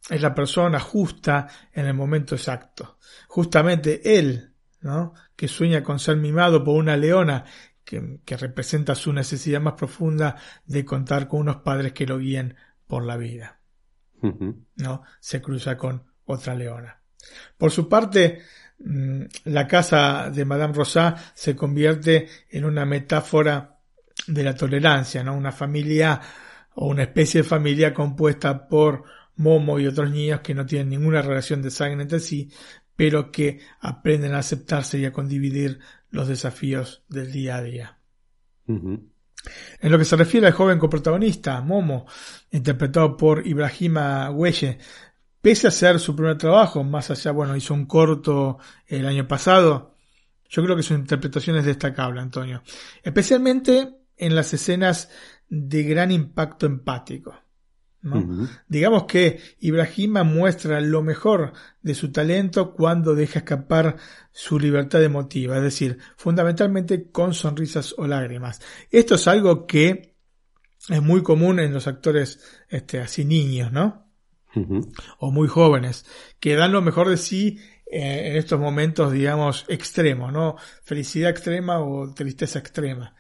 [0.10, 2.98] es la persona justa en el momento exacto.
[3.28, 4.50] Justamente él
[4.82, 5.14] ¿no?
[5.40, 7.46] Que sueña con ser mimado por una leona
[7.86, 12.58] que, que, representa su necesidad más profunda de contar con unos padres que lo guíen
[12.86, 13.62] por la vida.
[14.76, 15.04] ¿no?
[15.22, 17.02] Se cruza con otra leona.
[17.58, 18.42] Por su parte,
[18.80, 23.80] mm, la casa de Madame Rosat se convierte en una metáfora
[24.28, 25.38] de la tolerancia, ¿no?
[25.38, 26.20] Una familia
[26.76, 29.06] o una especie de familia compuesta por
[29.38, 32.52] Momo y otros niños que no tienen ninguna relación de sangre entre sí,
[33.00, 37.98] pero que aprenden a aceptarse y a condividir los desafíos del día a día.
[38.68, 39.10] En
[39.84, 42.08] lo que se refiere al joven coprotagonista, Momo,
[42.52, 44.80] interpretado por Ibrahima Güelle,
[45.42, 49.96] pese a ser su primer trabajo, más allá, bueno, hizo un corto el año pasado,
[50.50, 52.64] yo creo que su interpretación es destacable, Antonio.
[53.02, 55.10] Especialmente en las escenas
[55.48, 57.34] de gran impacto empático.
[58.68, 63.98] Digamos que Ibrahima muestra lo mejor de su talento cuando deja escapar
[64.32, 68.62] su libertad emotiva, es decir, fundamentalmente con sonrisas o lágrimas.
[68.90, 70.16] Esto es algo que
[70.88, 74.06] es muy común en los actores este, así niños, ¿no?
[75.20, 76.06] O muy jóvenes,
[76.40, 80.56] que dan lo mejor de sí eh, en estos momentos, digamos, extremos, ¿no?
[80.84, 83.16] Felicidad extrema o tristeza extrema.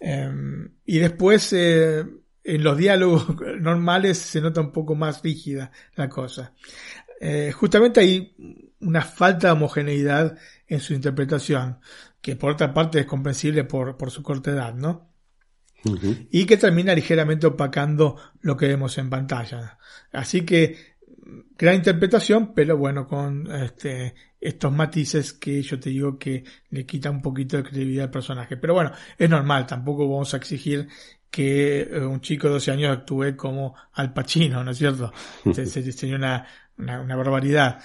[0.00, 2.04] Em, y después eh,
[2.44, 3.26] en los diálogos
[3.60, 6.52] normales se nota un poco más rígida la cosa.
[7.20, 8.36] Eh, justamente hay
[8.80, 11.78] una falta de homogeneidad en su interpretación,
[12.20, 15.10] que por otra parte es comprensible por, por su corta edad, ¿no?
[16.30, 19.78] Y que termina ligeramente opacando lo que vemos en pantalla.
[20.12, 20.94] Así que
[21.58, 27.10] gran interpretación, pero bueno, con este, estos matices que yo te digo que le quita
[27.10, 28.56] un poquito de credibilidad al personaje.
[28.56, 30.88] Pero bueno, es normal, tampoco vamos a exigir
[31.34, 35.12] que eh, un chico de 12 años actúe como Al Pacino, ¿no es cierto?
[35.52, 36.46] Se- se- Sería una,
[36.78, 37.80] una, una barbaridad.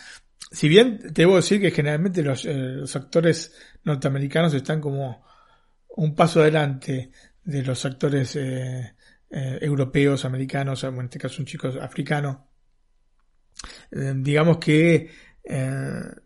[0.51, 5.23] Si bien te debo decir que generalmente los, eh, los actores norteamericanos están como
[5.97, 7.11] un paso adelante
[7.43, 8.95] de los actores eh,
[9.31, 12.47] eh, europeos, americanos, en este caso un chico africano,
[13.91, 15.09] digamos que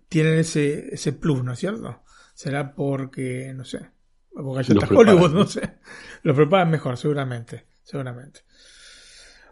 [0.09, 2.03] tienen ese, ese plus, ¿no es cierto?
[2.33, 3.79] Será porque, no sé,
[4.33, 5.45] porque ya Lo está preparan, Hollywood, ¿no?
[5.45, 5.61] sé.
[6.23, 8.41] Lo preparan mejor, seguramente, seguramente.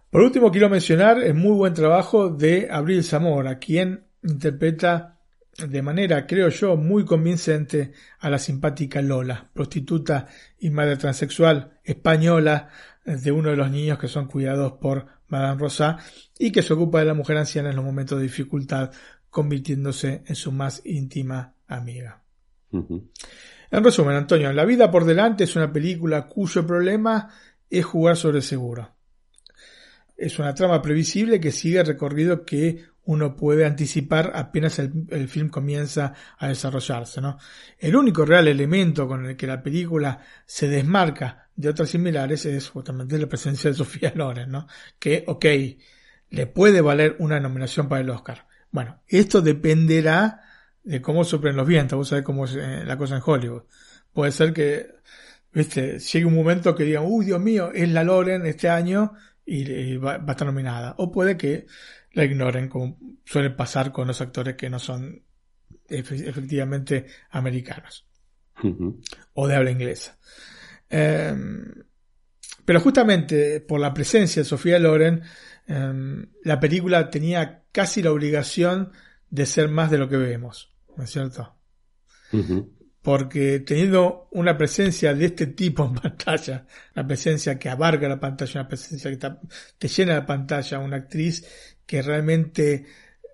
[0.10, 5.20] Por último, quiero mencionar el muy buen trabajo de Abril Zamora, quien interpreta
[5.58, 10.28] de manera, creo yo, muy convincente a la simpática Lola, prostituta
[10.60, 12.70] y madre transexual española
[13.06, 15.98] de uno de los niños que son cuidados por Madame Rosa
[16.38, 18.92] y que se ocupa de la mujer anciana en los momentos de dificultad,
[19.30, 22.24] convirtiéndose en su más íntima amiga.
[23.72, 27.30] En resumen, Antonio, La vida por delante es una película cuyo problema
[27.70, 28.96] es jugar sobre seguro.
[30.18, 35.30] Es una trama previsible que sigue el recorrido que uno puede anticipar apenas el, el
[35.30, 37.22] film comienza a desarrollarse.
[37.22, 37.38] ¿no?
[37.80, 42.70] El único real elemento con el que la película se desmarca de otras similares es
[42.70, 44.68] justamente la presencia de Sofía Loren, ¿no?
[45.00, 45.46] que, ok,
[46.30, 48.48] le puede valer una nominación para el Oscar.
[48.70, 50.42] Bueno, esto dependerá
[50.84, 53.64] de cómo soplen los vientos, vos sabés cómo es eh, la cosa en Hollywood.
[54.14, 54.88] Puede ser que,
[55.54, 59.14] viste, llegue un momento que digan, uy, Dios mío, es la Loren este año
[59.46, 60.96] y, y va, va a estar nominada.
[60.98, 61.68] O puede que
[62.14, 65.24] la ignoren, como suele pasar con los actores que no son
[65.88, 68.08] efe- efectivamente americanos
[69.34, 70.18] o de habla inglesa.
[70.90, 71.36] Eh,
[72.66, 75.22] pero justamente por la presencia de Sofía Loren,
[75.68, 78.92] eh, la película tenía casi la obligación
[79.30, 81.58] de ser más de lo que vemos, ¿no es cierto?
[83.02, 88.62] Porque teniendo una presencia de este tipo en pantalla, una presencia que abarca la pantalla,
[88.62, 89.30] una presencia que
[89.78, 91.46] te llena la pantalla, una actriz
[91.86, 92.86] que realmente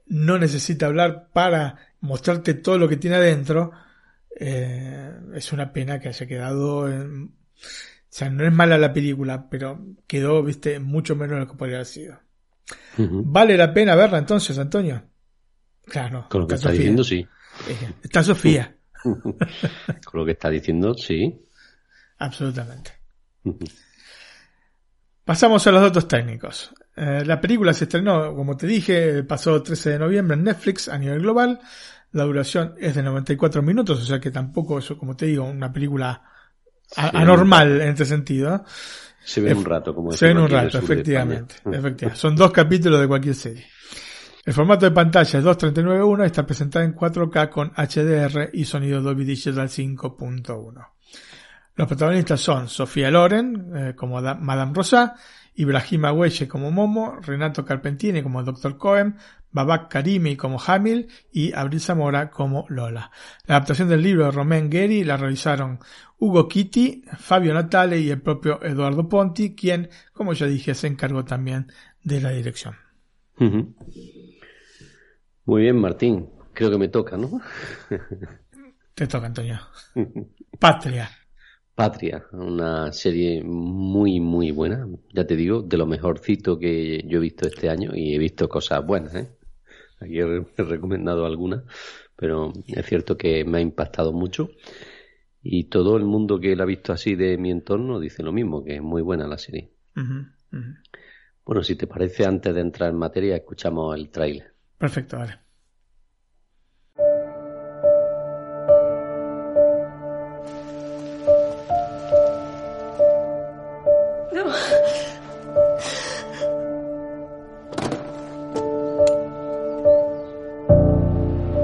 [0.07, 3.71] no necesita hablar para mostrarte todo lo que tiene adentro,
[4.39, 9.49] eh, es una pena que haya quedado en, o sea, no es mala la película,
[9.49, 12.19] pero quedó, viste, mucho menos de lo que podría haber sido.
[12.97, 15.03] ¿Vale la pena verla entonces, Antonio?
[15.85, 16.27] Claro.
[16.29, 16.79] Con lo que está está Sofía.
[16.79, 17.27] diciendo, sí.
[17.67, 19.19] Eh, Está Sofía, Con
[20.13, 21.39] lo que está diciendo, sí.
[22.17, 22.91] absolutamente.
[25.23, 26.73] Pasamos a los datos técnicos.
[26.95, 30.87] Eh, la película se estrenó, como te dije, el pasado 13 de noviembre en Netflix
[30.87, 31.59] a nivel global.
[32.13, 35.71] La duración es de 94 minutos, o sea que tampoco es, como te digo, una
[35.71, 36.21] película
[36.89, 37.01] Sí.
[37.01, 38.63] anormal en este sentido.
[39.25, 41.55] Se ve un rato, como Se ve en un rato, efectivamente.
[42.13, 43.65] Son dos capítulos de cualquier serie.
[44.47, 49.01] El formato de pantalla es 2.39.1 y está presentada en 4K con HDR y sonido
[49.01, 50.87] Dolby Digital 5.1.
[51.75, 55.15] Los protagonistas son Sofía Loren eh, como Da- Madame Rosa,
[55.55, 58.77] Ibrahim Agüelle como Momo, Renato Carpentini como Dr.
[58.77, 59.17] Cohen,
[59.51, 63.11] Babak Karimi como Hamil y Abril Zamora como Lola.
[63.47, 65.79] La adaptación del libro de Romain Gary la realizaron
[66.19, 71.25] Hugo Kitty, Fabio Natale y el propio Eduardo Ponti, quien, como ya dije, se encargó
[71.25, 71.69] también
[72.01, 72.75] de la dirección.
[75.47, 76.29] Muy bien, Martín.
[76.53, 77.41] Creo que me toca, ¿no?
[78.95, 79.59] Te toca, Antonio.
[80.59, 81.09] Patria.
[81.75, 84.87] Patria, una serie muy, muy buena.
[85.13, 88.49] Ya te digo, de lo mejorcito que yo he visto este año y he visto
[88.49, 89.29] cosas buenas, ¿eh?
[89.99, 91.63] Aquí he re- he recomendado algunas,
[92.15, 94.49] pero es cierto que me ha impactado mucho.
[95.43, 98.63] Y todo el mundo que la ha visto así de mi entorno dice lo mismo,
[98.63, 99.71] que es muy buena la serie.
[101.45, 104.53] Bueno, si te parece, antes de entrar en materia, escuchamos el tráiler.
[104.77, 105.39] Perfecto, vale.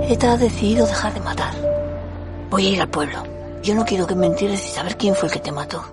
[0.10, 1.54] ETA ha decidido dejar de matar.
[2.50, 3.24] Voy a ir al pueblo.
[3.64, 5.84] Yo no quiero que me entierres y saber quién fue el que te mató.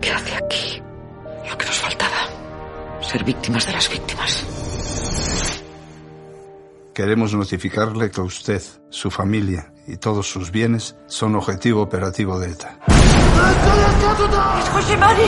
[0.00, 0.82] ¿Qué hace aquí?
[1.48, 2.28] Lo que nos faltaba.
[3.00, 4.55] Ser víctimas de las víctimas.
[6.96, 12.78] Queremos notificarle que usted, su familia y todos sus bienes son objetivo operativo de ETA.
[14.58, 15.24] ¡Es José Mari!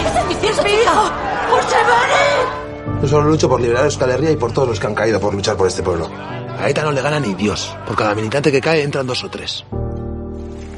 [0.46, 1.10] ¡Es mi hijo!
[1.50, 3.02] ¡José Mari!
[3.02, 5.20] Yo solo lucho por liberar a Euskal Herria y por todos los que han caído
[5.20, 6.10] por luchar por este pueblo.
[6.58, 7.76] A ETA no le gana ni Dios.
[7.86, 9.66] Por cada militante que cae entran dos o tres.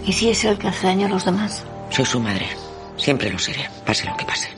[0.05, 1.65] ¿Y si es el que hace daño a los demás?
[1.91, 2.49] Soy su madre.
[2.97, 4.49] Siempre lo seré, pase lo que pase.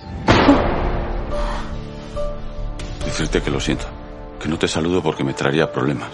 [3.05, 3.85] Decirte que lo siento,
[4.43, 6.09] que no te saludo porque me traería problemas.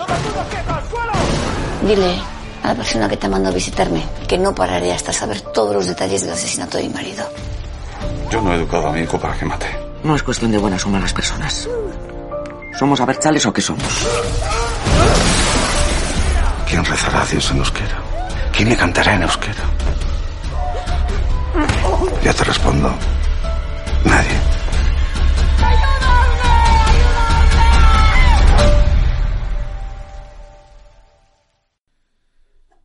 [1.83, 2.21] Dile
[2.63, 5.87] a la persona que te mandó a visitarme que no pararé hasta saber todos los
[5.87, 7.27] detalles del asesinato de mi marido.
[8.31, 9.67] Yo no he educado a mi hijo para que mate.
[10.05, 11.67] No es cuestión de buenas o malas personas.
[12.79, 13.85] ¿Somos abertzales o qué somos?
[16.69, 17.99] ¿Quién rezará a Dios en euskera?
[18.53, 19.65] ¿Quién le cantará en euskera?
[22.23, 22.93] Ya te respondo.
[24.05, 24.48] Nadie.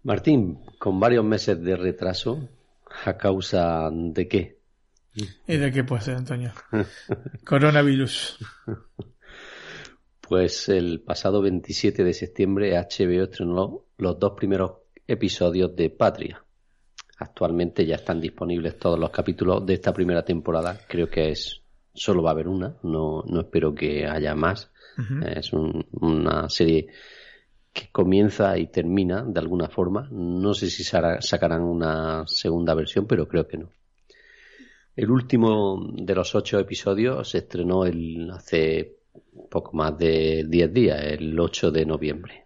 [0.04, 2.50] Martín, con varios meses de retraso,
[3.06, 4.58] ¿a causa de qué?
[5.48, 6.52] ¿Y de qué puede ser, Antonio?
[7.46, 8.38] Coronavirus.
[10.22, 14.72] Pues el pasado 27 de septiembre HBO estrenó los dos primeros
[15.08, 16.44] episodios de Patria.
[17.20, 20.80] Actualmente ya están disponibles todos los capítulos de esta primera temporada.
[20.88, 21.62] Creo que es
[21.94, 24.72] solo va a haber una, no, no espero que haya más.
[25.26, 26.88] Es un- una serie
[27.74, 30.08] que comienza y termina de alguna forma.
[30.12, 33.70] No sé si sacarán una segunda versión, pero creo que no.
[34.96, 39.00] El último de los ocho episodios se estrenó el, hace
[39.50, 42.46] poco más de 10 días, el 8 de noviembre.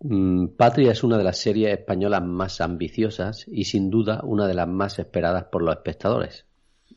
[0.00, 4.54] Mm, Patria es una de las series españolas más ambiciosas y sin duda una de
[4.54, 6.46] las más esperadas por los espectadores.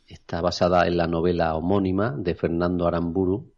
[0.07, 3.51] Está basada en la novela homónima de Fernando Aramburu,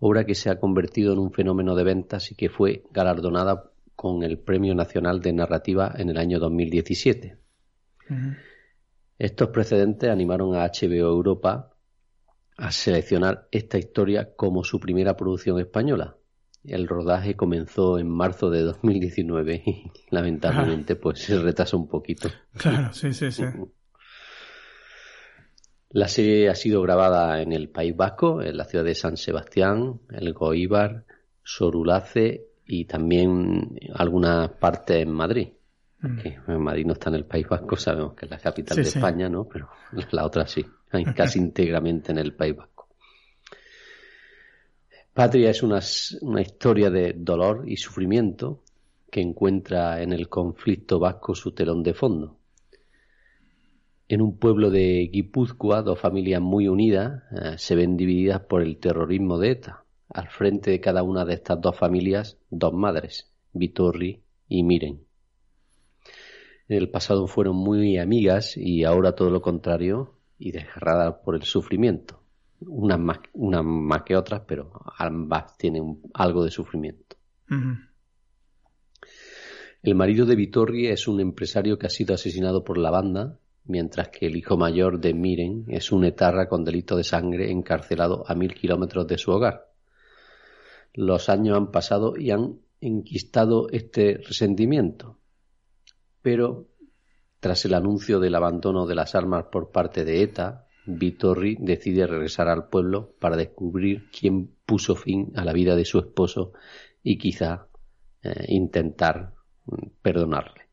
[0.00, 4.22] obra que se ha convertido en un fenómeno de ventas y que fue galardonada con
[4.22, 7.36] el Premio Nacional de Narrativa en el año 2017.
[8.08, 8.16] Ujú.
[9.18, 11.74] Estos precedentes animaron a HBO Europa
[12.56, 16.16] a seleccionar esta historia como su primera producción española.
[16.64, 22.30] El rodaje comenzó en marzo de 2019 y lamentablemente pues se retrasó un poquito.
[22.54, 23.44] Claro, sí, sí, sí.
[25.92, 30.00] La serie ha sido grabada en el País Vasco, en la ciudad de San Sebastián,
[30.10, 31.04] el Goíbar,
[31.42, 35.48] Sorulace y también algunas partes en Madrid.
[36.00, 36.18] Mm.
[36.18, 38.82] Que en Madrid no está en el País Vasco, sabemos que es la capital Sí,
[38.82, 38.98] de sí.
[38.98, 39.48] España, ¿no?
[39.48, 39.68] Pero
[40.12, 40.64] la otra sí,
[41.14, 42.88] casi íntegramente en el País Vasco.
[45.12, 45.80] Patria es una,
[46.20, 48.62] una historia de dolor y sufrimiento
[49.10, 52.36] que encuentra en el conflicto vasco su telón de fondo.
[54.10, 58.78] En un pueblo de Guipúzcoa, dos familias muy unidas eh, se ven divididas por el
[58.78, 59.84] terrorismo de ETA.
[60.08, 65.04] Al frente de cada una de estas dos familias, dos madres, Vitorri y Miren.
[66.66, 71.44] En el pasado fueron muy amigas y ahora todo lo contrario y desgarradas por el
[71.44, 72.20] sufrimiento.
[72.62, 77.16] Unas más, unas más que otras, pero ambas tienen algo de sufrimiento.
[79.84, 84.08] El marido de Vitorri es un empresario que ha sido asesinado por la banda, mientras
[84.08, 88.34] que el hijo mayor de Miren es un etarra con delito de sangre encarcelado a
[88.34, 89.70] mil kilómetros de su hogar.
[90.92, 95.18] Los años han pasado y han enquistado este resentimiento,
[96.22, 96.66] pero
[97.38, 102.48] tras el anuncio del abandono de las armas por parte de ETA, Vitorri decide regresar
[102.48, 106.52] al pueblo para descubrir quién puso fin a la vida de su esposo
[107.02, 107.66] y quizá
[108.22, 109.34] eh, intentar
[109.66, 110.68] mm, perdonarle.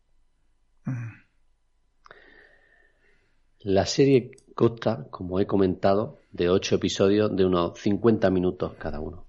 [3.69, 9.25] La serie consta, como he comentado, de ocho episodios de unos 50 minutos cada uno.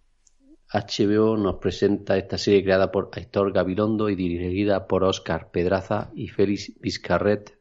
[0.72, 6.28] HBO nos presenta esta serie creada por Aitor Gabilondo y dirigida por Óscar Pedraza y
[6.28, 7.58] Félix Vizcarret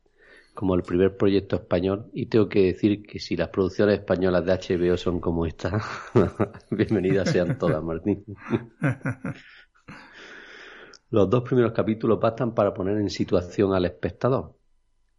[0.54, 4.54] como el primer proyecto español y tengo que decir que si las producciones españolas de
[4.54, 5.82] HBO son como esta,
[6.70, 8.24] bienvenidas sean todas, Martín.
[11.10, 14.57] Los dos primeros capítulos bastan para poner en situación al espectador.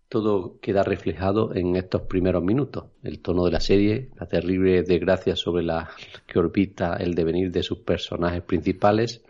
[0.09, 2.87] Todo queda reflejado en estos primeros minutos.
[3.03, 5.91] El tono de la serie, la terrible desgracia sobre la
[6.27, 9.23] que orbita el devenir de sus personajes principales,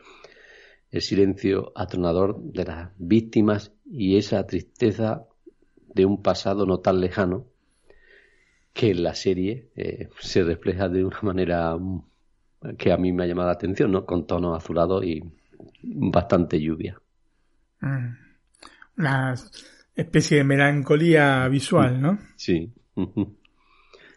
[0.91, 5.25] el silencio atronador de las víctimas y esa tristeza
[5.95, 7.47] de un pasado no tan lejano
[8.73, 11.77] que en la serie eh, se refleja de una manera
[12.77, 14.07] que a mí me ha llamado la atención, ¿no?
[14.07, 15.23] Con tonos azulados y
[15.83, 17.01] bastante lluvia.
[17.81, 18.15] Mm.
[18.99, 19.35] Una
[20.03, 22.19] especie de melancolía visual, ¿no?
[22.37, 22.73] Sí.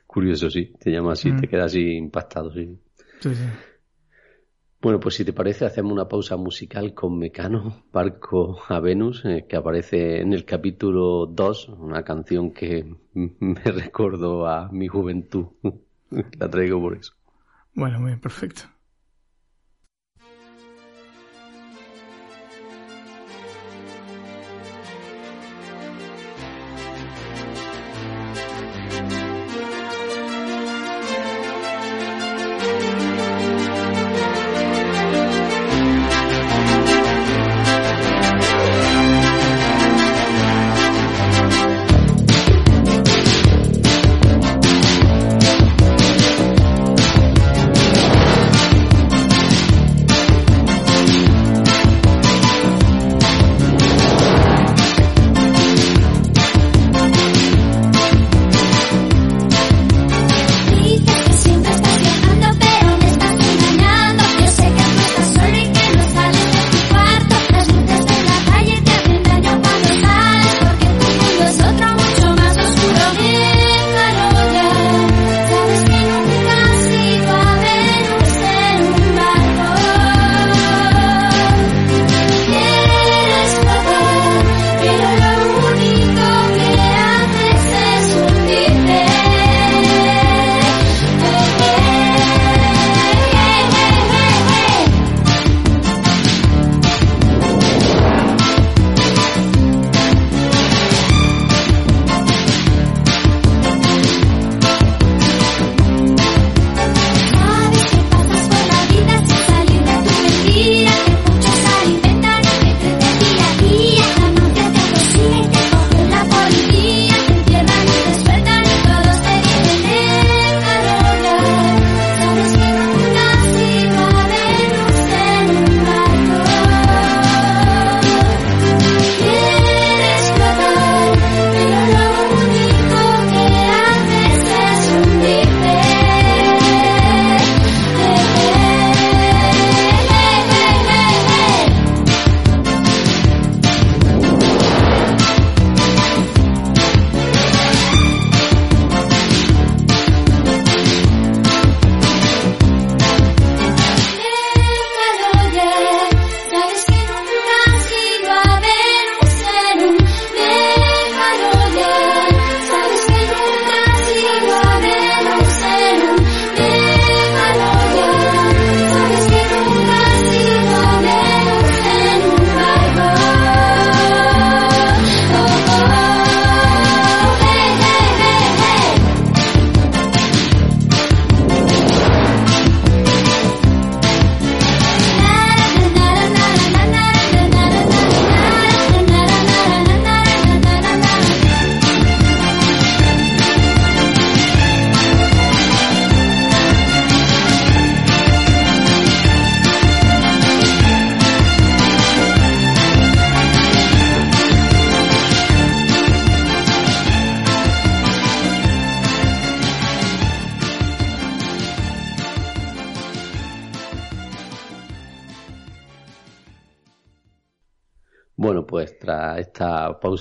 [0.08, 0.74] Curioso, sí.
[0.80, 1.42] Te llama así, Mm.
[1.42, 2.78] te quedas así impactado, sí.
[3.20, 3.44] Sí, sí.
[4.82, 9.46] Bueno, pues si te parece, hacemos una pausa musical con Mecano, Barco a Venus, eh,
[9.48, 15.46] que aparece en el capítulo 2, una canción que me recordó a mi juventud.
[16.40, 17.14] La traigo por eso.
[17.74, 18.64] Bueno, muy bien, perfecto.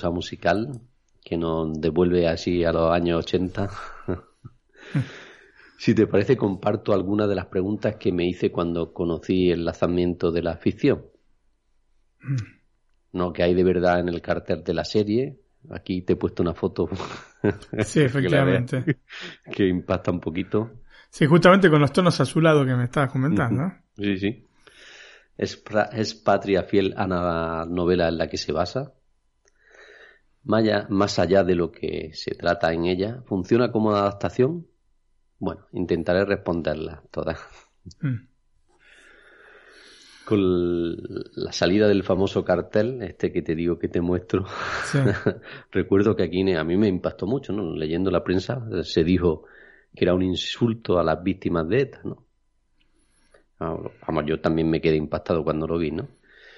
[0.01, 0.81] Pausa musical
[1.23, 3.69] que nos devuelve así a los años 80,
[5.77, 10.31] si te parece comparto algunas de las preguntas que me hice cuando conocí el lanzamiento
[10.31, 11.05] de la ficción.
[13.13, 15.39] No, que hay de verdad en el cartel de la serie.
[15.69, 16.89] Aquí te he puesto una foto.
[17.85, 18.83] Sí, efectivamente.
[18.83, 18.97] que,
[19.51, 20.71] que impacta un poquito.
[21.09, 23.63] Sí, justamente con los tonos azulados que me estabas comentando.
[23.63, 23.73] ¿no?
[23.95, 24.47] Sí, sí.
[25.37, 28.93] Es, es patria fiel a la novela en la que se basa.
[30.43, 34.67] Más allá, más allá de lo que se trata en ella, ¿funciona como adaptación?
[35.37, 37.39] Bueno, intentaré responderlas todas.
[38.01, 38.27] Mm.
[40.25, 40.95] Con
[41.35, 44.45] la salida del famoso cartel, este que te digo que te muestro,
[44.85, 44.99] Sí.
[45.71, 47.75] recuerdo que aquí a mí me impactó mucho, ¿no?
[47.75, 49.45] Leyendo la prensa se dijo
[49.95, 52.25] que era un insulto a las víctimas de ETA, ¿no?
[53.59, 56.07] Vamos, yo también me quedé impactado cuando lo vi, ¿no?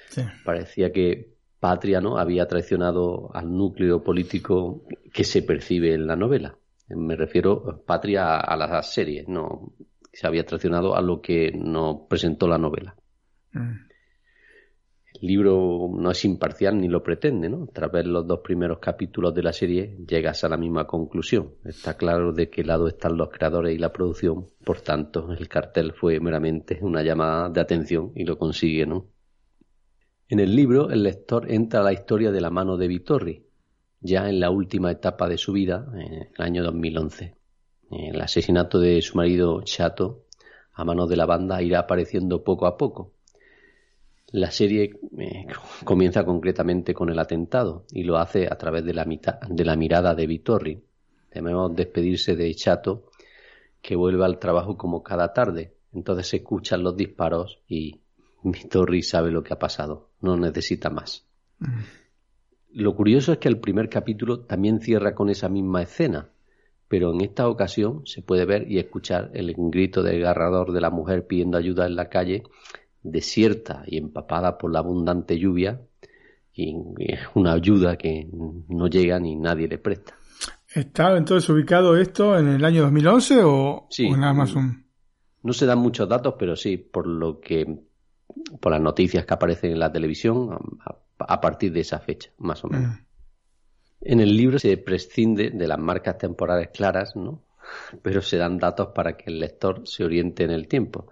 [0.08, 0.22] Sí.
[0.44, 1.33] Parecía que
[1.64, 2.18] Patria, ¿no?
[2.18, 6.58] Había traicionado al núcleo político que se percibe en la novela.
[6.90, 9.72] Me refiero Patria a la serie, no
[10.12, 12.94] se había traicionado a lo que nos presentó la novela.
[13.52, 13.76] Mm.
[15.22, 17.66] El libro no es imparcial ni lo pretende, ¿no?
[17.72, 21.54] Tras ver los dos primeros capítulos de la serie llegas a la misma conclusión.
[21.64, 25.94] Está claro de qué lado están los creadores y la producción, por tanto, el cartel
[25.94, 29.13] fue meramente una llamada de atención y lo consigue, ¿no?
[30.34, 33.46] En el libro, el lector entra a la historia de la mano de Vittorri,
[34.00, 37.36] ya en la última etapa de su vida, en el año 2011.
[37.92, 40.24] El asesinato de su marido Chato
[40.72, 43.12] a manos de la banda irá apareciendo poco a poco.
[44.32, 45.46] La serie eh,
[45.84, 49.76] comienza concretamente con el atentado y lo hace a través de la, mitad, de la
[49.76, 50.82] mirada de Vittorri.
[51.32, 53.04] Debemos despedirse de Chato,
[53.80, 55.76] que vuelve al trabajo como cada tarde.
[55.92, 58.00] Entonces se escuchan los disparos y
[58.44, 61.24] Vittorri sabe lo que ha pasado, no necesita más.
[62.72, 66.28] Lo curioso es que el primer capítulo también cierra con esa misma escena,
[66.88, 71.26] pero en esta ocasión se puede ver y escuchar el grito desgarrador de la mujer
[71.26, 72.42] pidiendo ayuda en la calle,
[73.02, 75.80] desierta y empapada por la abundante lluvia,
[76.52, 78.28] y es una ayuda que
[78.68, 80.14] no llega ni nadie le presta.
[80.74, 84.06] ¿Estaba entonces ubicado esto en el año 2011 o, Sí.
[84.12, 84.84] o más un...
[85.42, 87.80] No se dan muchos datos, pero sí, por lo que,
[88.60, 92.64] por las noticias que aparecen en la televisión, a, a partir de esa fecha, más
[92.64, 92.88] o menos.
[92.88, 93.04] Mm.
[94.04, 97.42] En el libro se prescinde de las marcas temporales claras, ¿no?
[98.02, 101.08] Pero se dan datos para que el lector se oriente en el tiempo.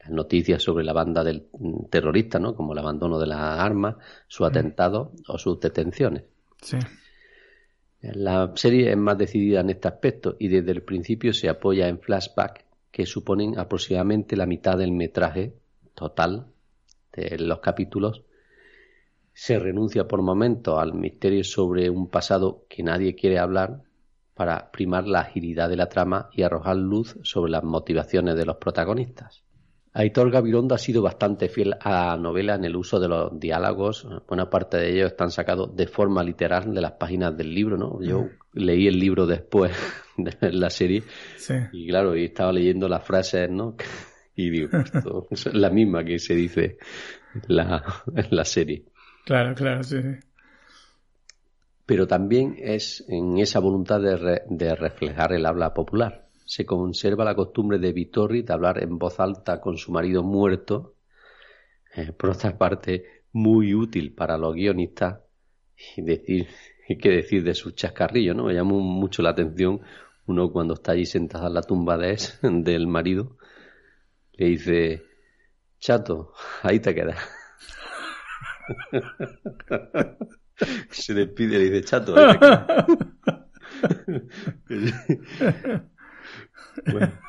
[0.00, 2.54] Las noticias sobre la banda del mm, terrorista, ¿no?
[2.54, 3.96] Como el abandono de las armas,
[4.28, 6.24] su atentado o sus detenciones.
[6.60, 6.78] Sí.
[8.02, 11.98] La serie es más decidida en este aspecto y desde el principio se apoya en
[11.98, 15.54] flashback que suponen aproximadamente la mitad del metraje
[15.94, 16.48] total
[17.16, 18.22] de los capítulos.
[19.32, 23.82] Se renuncia por momentos al misterio sobre un pasado que nadie quiere hablar
[24.34, 28.56] para primar la agilidad de la trama y arrojar luz sobre las motivaciones de los
[28.56, 29.42] protagonistas.
[29.96, 34.04] Aitor Gabilondo ha sido bastante fiel a la novela en el uso de los diálogos.
[34.26, 38.02] Buena parte de ellos están sacados de forma literal de las páginas del libro, ¿no?
[38.02, 39.72] Yo leí el libro después
[40.16, 41.04] de la serie
[41.36, 41.54] Sí.
[41.72, 43.76] y claro, y estaba leyendo las frases, ¿no?
[44.36, 46.78] Y digo, esto es la misma que se dice
[47.34, 48.84] en la, en la serie.
[49.24, 50.00] Claro, claro, sí.
[50.02, 50.08] sí.
[51.86, 56.28] pero también es en esa voluntad de, re- de reflejar el habla popular.
[56.46, 60.94] Se conserva la costumbre de Vittorri de hablar en voz alta con su marido muerto,
[61.96, 65.20] eh, por otra parte, muy útil para los guionistas
[65.96, 66.48] y decir,
[66.88, 68.44] y qué decir de sus chascarrillos, ¿no?
[68.44, 69.80] Me llamó mucho la atención
[70.26, 73.36] uno cuando está allí sentada en la tumba de es- del marido,
[74.36, 75.02] le dice,
[75.78, 76.32] chato,
[76.62, 77.18] ahí te quedas.
[80.90, 82.86] Se despide y le dice, chato, ahí te quedas.
[86.86, 87.23] bueno.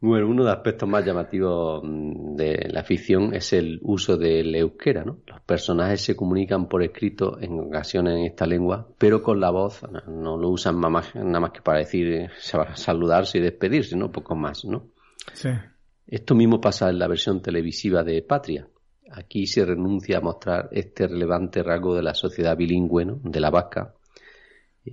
[0.00, 4.54] Bueno, uno de los aspectos más llamativos mm, de la ficción es el uso del
[4.54, 5.18] euskera, ¿no?
[5.26, 9.82] Los personajes se comunican por escrito en ocasiones en esta lengua, pero con la voz
[10.06, 10.90] no- lo usan nada
[11.40, 12.30] más, que para decir
[12.74, 14.12] saludarse y despedirse, ¿no?
[14.12, 14.86] Poco más, ¿no?
[15.32, 15.48] Sí.
[16.06, 18.68] Esto mismo pasa en la versión televisiva de Patria.
[19.10, 23.20] Aquí se renuncia a mostrar este relevante rasgo de la sociedad bilingüe, ¿no?
[23.24, 23.94] de la vasca.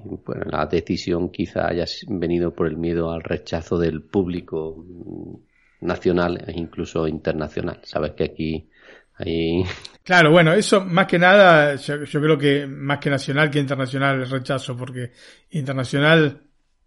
[0.04, 6.44] Bueno, la decisión quizá haya venido por el miedo al rechazo del público mm, nacional
[6.48, 7.80] e incluso internacional.
[7.84, 8.70] Sabes que aquí
[9.16, 9.64] hay...
[10.04, 14.22] Claro, bueno, eso más que nada, yo, yo creo que más que nacional que internacional
[14.22, 15.14] el rechazo, porque
[15.50, 16.44] internacional,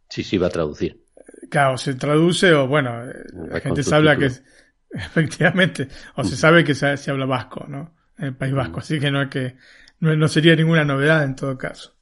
[0.08, 1.04] Sí, sí, va a traducir.
[1.50, 4.26] claro, se traduce o bueno, eh, la gente se habla que,
[4.90, 7.94] efectivamente, o se sabe que se, se habla vasco, ¿no?
[8.18, 9.56] en el País Vasco, así que no es que
[10.00, 11.97] no, no sería ninguna novedad en todo caso.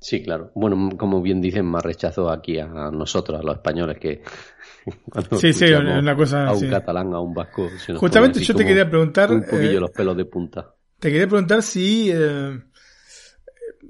[0.00, 0.50] Sí, claro.
[0.54, 4.22] Bueno, como bien dicen, más rechazo aquí a nosotros, a los españoles, que
[5.10, 6.68] cuando Sí, sí, una cosa a un sí.
[6.68, 7.68] catalán, a un vasco.
[7.78, 10.74] se nos Justamente yo te quería preguntar, Un poquillo eh, los pelos de punta.
[10.98, 12.60] Te quería preguntar si eh,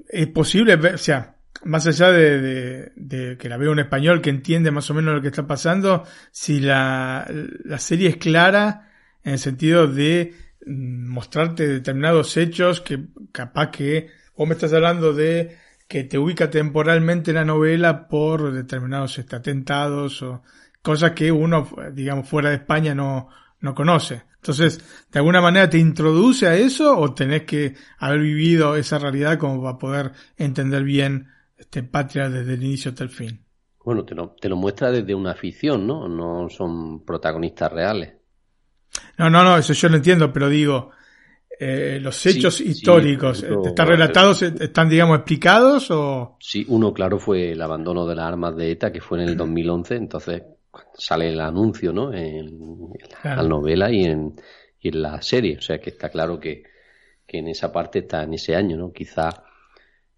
[0.09, 4.21] es posible ver, o sea, más allá de, de- de que la vea un español
[4.21, 7.25] que entiende más o menos lo que está pasando, si la,
[7.63, 8.89] la serie es clara
[9.23, 10.33] en el sentido de
[10.65, 12.99] mm, mostrarte determinados hechos que
[13.31, 15.55] capaz que vos me estás hablando de
[15.91, 20.41] que te ubica temporalmente la novela por determinados este, atentados o
[20.81, 23.27] cosas que uno, digamos, fuera de España no,
[23.59, 24.23] no conoce.
[24.35, 24.79] Entonces,
[25.11, 29.61] ¿de alguna manera te introduce a eso o tenés que haber vivido esa realidad como
[29.61, 31.27] para poder entender bien
[31.57, 33.43] este Patria desde el inicio hasta el fin?
[33.83, 36.07] Bueno, te lo, te lo muestra desde una ficción, ¿no?
[36.07, 38.13] No son protagonistas reales.
[39.17, 40.91] No, no, no, eso yo lo entiendo, pero digo,
[41.63, 46.37] eh, los hechos sí, históricos, eh, ¿están relatados, están, digamos, explicados o...?
[46.39, 49.37] Sí, uno claro fue el abandono de las armas de ETA, que fue en el
[49.37, 50.41] 2011, entonces
[50.95, 52.11] sale el anuncio, ¿no?
[52.13, 53.43] En, en la Claro.
[53.43, 54.33] novela y en,
[54.79, 56.63] y en la serie, o sea que está claro que,
[57.27, 58.91] que en esa parte está en ese año, ¿no?
[58.91, 59.29] Quizá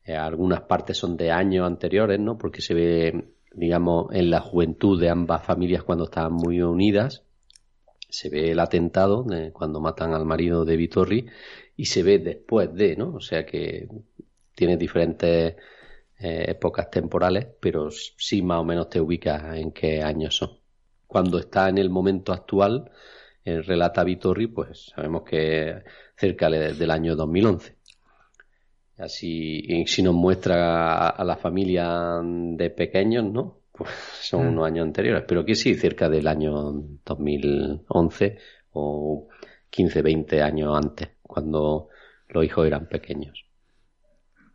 [0.06, 2.38] eh, algunas partes son de años anteriores, ¿no?
[2.38, 7.24] Porque se ve, digamos, en la juventud de ambas familias cuando estaban muy unidas,
[8.14, 11.26] se ve el atentado de cuando matan al marido de Vitorri
[11.76, 13.16] y se ve después de, ¿no?
[13.16, 13.88] O sea que
[14.56, 15.56] tiene diferentes
[16.20, 20.60] eh, épocas temporales, pero sí más o menos te ubicas en qué años son.
[21.08, 22.92] Cuando está en el momento actual,
[23.46, 25.84] eh, relata Vitorri, pues sabemos que
[26.18, 27.78] cerca de- del año 2011.
[28.98, 33.63] Así, si nos muestra a la familia de pequeños, ¿no?
[33.84, 34.50] Pues son Mm.
[34.50, 36.54] unos años anteriores, pero que sí, cerca del año
[37.06, 38.38] 2011
[38.72, 39.28] o
[39.70, 41.90] 15, 20 años antes, cuando
[42.30, 43.46] los hijos eran pequeños.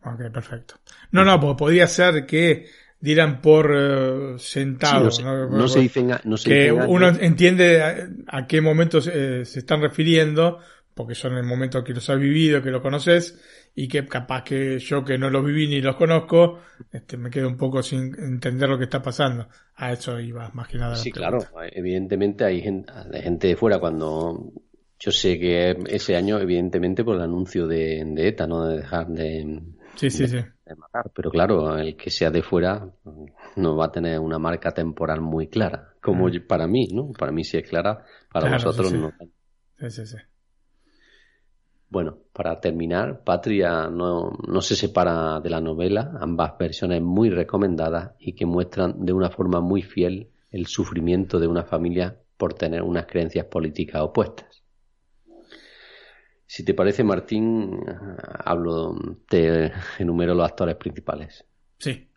[0.03, 0.75] Ok, perfecto.
[1.11, 2.67] No, no, pues podría ser que
[2.99, 5.11] dieran por eh, sentado.
[5.11, 6.87] Sí, no se- no se dicen a- no se que dicen años.
[6.91, 10.59] uno entiende a, a qué momentos eh, se están refiriendo,
[10.99, 13.39] porque son el momento que los has vivido, que lo conoces,
[13.73, 16.59] y que capaz que yo que no los viví ni los conozco,
[16.91, 19.47] este, me quedo un poco sin entender lo que está pasando.
[19.75, 20.97] A eso iba más que nada.
[20.97, 21.39] Sí, claro.
[21.71, 24.51] Evidentemente hay gente, hay gente de fuera cuando
[24.99, 28.65] yo sé que ese año, evidentemente, por el anuncio de, de ETA, ¿no?
[28.65, 29.61] De dejar de,
[29.95, 30.43] Sí, sí, de- sí.
[30.65, 31.09] de matar.
[31.15, 32.91] Pero claro, el que sea de fuera
[33.55, 37.11] no va a tener una marca temporal muy clara, como para mí, ¿no?
[37.13, 39.11] Para mí sí es clara, para Claro, vosotros no.
[39.79, 40.17] Sí, sí, sí.
[41.89, 48.11] Bueno, para terminar, Patria no, no se separa de la novela, ambas versiones muy recomendadas
[48.19, 52.83] y que muestran de una forma muy fiel el sufrimiento de una familia por tener
[52.83, 54.63] unas creencias políticas opuestas.
[56.45, 57.79] Si te parece, Martín,
[58.45, 58.95] hablo,
[59.27, 61.45] te enumero los actores principales.
[61.77, 62.07] Sí.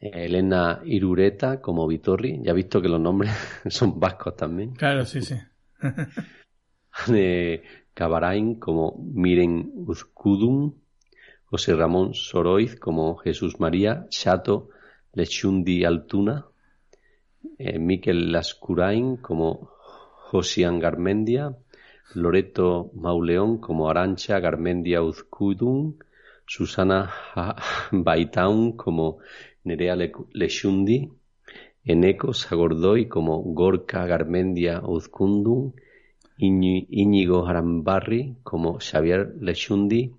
[0.00, 3.32] Elena Irureta como Vitorri, ya he visto que los nombres
[3.68, 4.74] son vascos también.
[4.74, 5.36] Claro, sí, sí.
[7.94, 10.74] Cabarain como Miren Uzkudun,
[11.44, 14.68] José Ramón Soroiz como Jesús María, Chato
[15.12, 16.46] Lechundi Altuna,
[17.58, 19.70] eh, Miquel Lascurain como
[20.30, 21.56] Josian Garmendia,
[22.14, 25.98] Loreto Mauleón como Arancha Garmendia Uzkudun,
[26.46, 27.10] Susana
[27.92, 29.18] Baitaun como
[29.62, 31.10] Nerea Le- Lechundi,
[31.84, 35.83] Eneco Sagordoy como Gorka Garmendia Uzkundun, Iñi-
[36.36, 40.12] Íñigo Arambarri como Xavier Lechundi,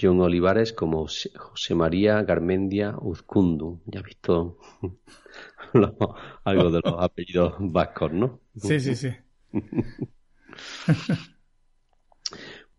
[0.00, 3.82] John Olivares como José María Garmendia Uzkundun.
[3.86, 4.58] Ya has visto
[6.44, 8.40] algo de los apellidos vascos, ¿no?
[8.56, 9.10] Sí, sí, sí.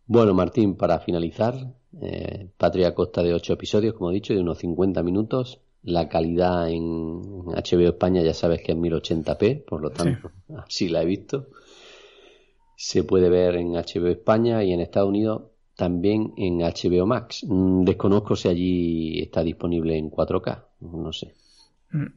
[0.06, 1.56] Bueno, Martín, para finalizar,
[2.02, 5.62] eh, Patria consta de ocho episodios, como he dicho, de unos 50 minutos.
[5.82, 11.02] La calidad en HBO España ya sabes que es 1080p, por lo tanto, así la
[11.02, 11.48] he visto.
[12.86, 17.46] Se puede ver en HBO España y en Estados Unidos también en HBO Max.
[17.48, 21.34] Mm, Desconozco si allí está disponible en 4K, no sé.
[21.92, 22.08] Mm.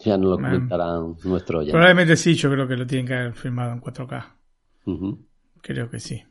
[0.00, 1.72] Ya nos lo comentarán nuestros oyentes.
[1.72, 4.36] Probablemente sí, yo creo que lo tienen que haber filmado en 4K.
[4.84, 5.24] Ujú.
[5.62, 6.22] Creo que sí.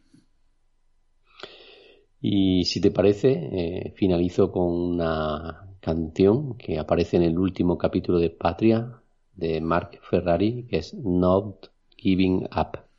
[2.22, 8.20] Y si te parece, eh, finalizo con una canción que aparece en el último capítulo
[8.20, 9.02] de Patria
[9.34, 12.91] de Mark Ferrari, que es Not Giving Up.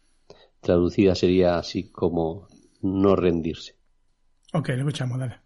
[0.62, 2.48] Traducida sería así como
[2.80, 3.76] no rendirse.
[4.54, 5.41] Ok, lo escuchamos, dale.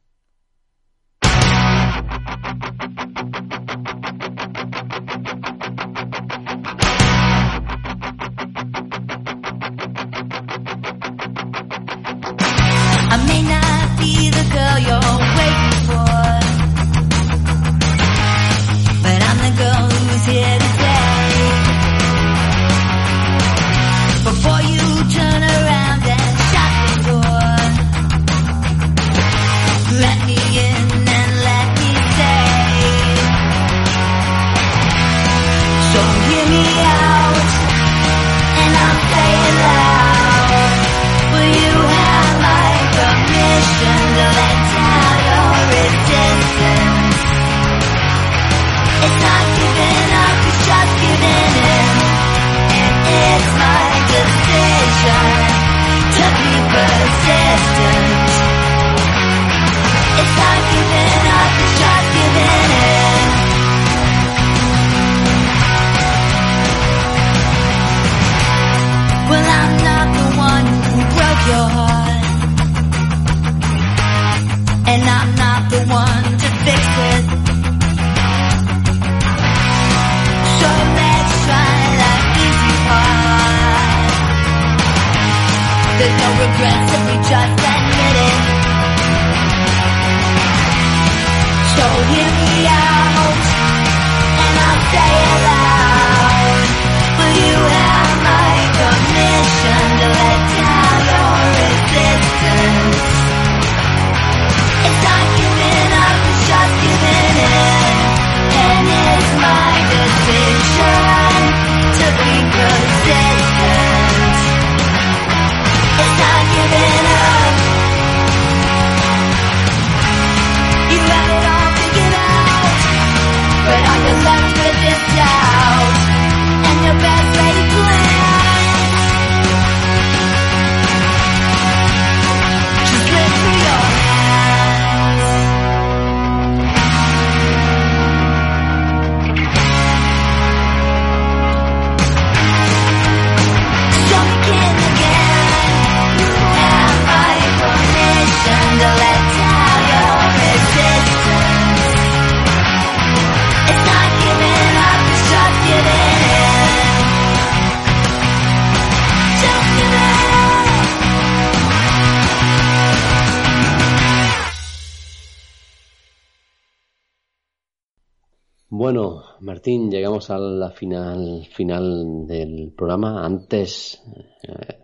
[169.66, 173.26] Martín, llegamos a la final, final del programa.
[173.26, 174.00] Antes,
[174.44, 174.78] eh,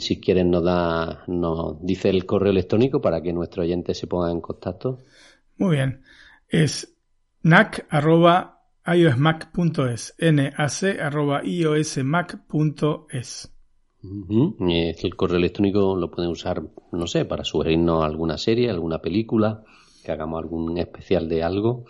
[0.00, 4.32] si quieres, nos da, nos dice el correo electrónico para que nuestro oyente se ponga
[4.32, 4.98] en contacto.
[5.56, 6.02] Muy bien.
[6.48, 6.96] Es
[7.44, 10.16] nac.iosmac.es.
[10.18, 13.54] nac arroba iosmac.es.
[14.02, 14.56] Ujú.
[14.68, 18.68] Y es que el correo electrónico lo pueden usar, no sé, para sugerirnos alguna serie,
[18.68, 19.62] alguna película,
[20.04, 21.84] que hagamos algún especial de algo,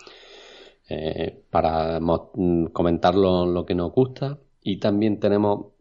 [0.89, 4.39] eh, para mm, comentar lo, que nos gusta.
[4.63, 5.73] Y también tenemos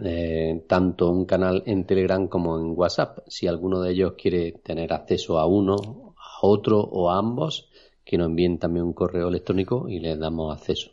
[0.00, 3.20] eh, tanto un canal en Telegram como en WhatsApp.
[3.26, 7.70] Si alguno de ellos quiere tener acceso a uno, a otro o a ambos,
[8.04, 10.90] que nos envíen también un correo electrónico y les damos acceso.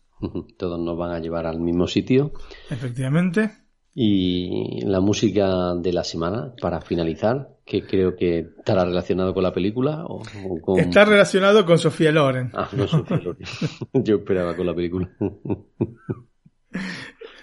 [0.57, 2.33] todos nos van a llevar al mismo sitio.
[2.69, 3.51] Efectivamente.
[3.93, 9.53] Y la música de la semana, para finalizar, que creo que estará relacionado con la
[9.53, 10.79] película o, o con...
[10.79, 12.51] Está relacionado con Sofía Loren.
[12.53, 13.47] Ah, no, Sofía Loren.
[14.03, 15.09] Yo esperaba con la película.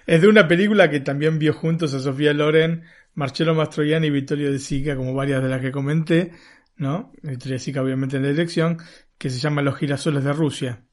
[0.06, 2.82] Es de una película que también vio juntos a Sofía Loren,
[3.14, 6.32] Marcello Mastroianni y Vittorio De Sica, como varias de las que comenté,
[6.76, 7.12] ¿no?
[7.22, 8.78] Vittorio De Sica obviamente en la dirección,
[9.16, 10.84] que se llama Los girasoles de Rusia.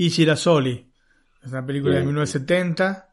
[0.00, 0.90] Y Girasoli,
[1.42, 2.06] es una película de Bien.
[2.14, 3.12] 1970.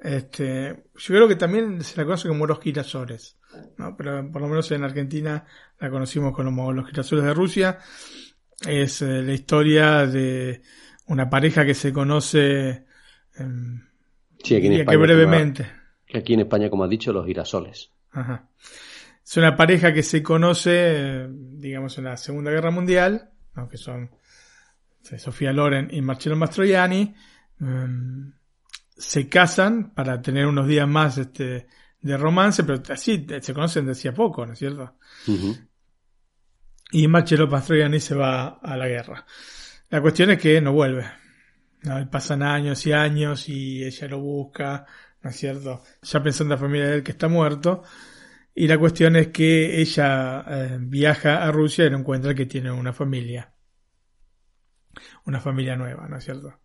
[0.00, 3.38] Este, yo creo que también se la conoce como Los girasoles,
[3.78, 3.96] ¿no?
[3.96, 5.46] Pero por lo menos en Argentina
[5.78, 7.78] la conocimos como Los girasoles de Rusia.
[8.66, 10.62] Es eh, la historia de
[11.06, 12.84] una pareja que se conoce
[13.36, 13.80] em,
[14.44, 14.96] Sí, aquí en que España.
[14.96, 15.66] como- brevemente.
[16.06, 17.90] que aquí en España, como has dicho, los girasoles.
[18.10, 18.48] Ajá.
[19.24, 23.68] Es una pareja que se conoce, digamos, en la Segunda Guerra Mundial, ¿no?
[23.68, 24.10] que son
[25.02, 27.14] Sofía Loren y Marcello Mastroianni.
[27.60, 28.32] em,
[28.96, 31.66] se casan para tener unos días más este,
[32.00, 34.96] de romance, pero así eh, se conocen desde hacía poco, ¿no es cierto?
[36.92, 39.24] Y Marcello Mastroianni se va a la guerra.
[39.88, 41.06] La cuestión es que no vuelve.
[42.10, 44.86] Pasan años y años y ella lo busca,
[45.22, 45.82] ¿no es cierto?
[46.02, 47.82] Ya pensando en la familia de él que está muerto.
[48.54, 52.70] Y la cuestión es que ella eh, viaja a Rusia y no encuentra que tiene
[52.70, 53.52] una familia.
[55.24, 56.60] Una familia nueva, ¿no es cierto?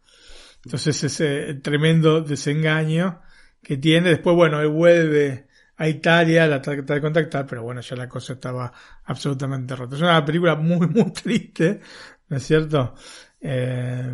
[0.63, 3.21] Entonces ese tremendo desengaño
[3.61, 4.09] que tiene.
[4.09, 5.47] Después, bueno, él vuelve
[5.77, 8.71] a Italia, la trata de contactar, pero bueno, ya la cosa estaba
[9.05, 9.95] absolutamente rota.
[9.95, 11.81] Es una película muy, muy triste,
[12.29, 12.95] ¿no es cierto?
[13.39, 14.13] Eh,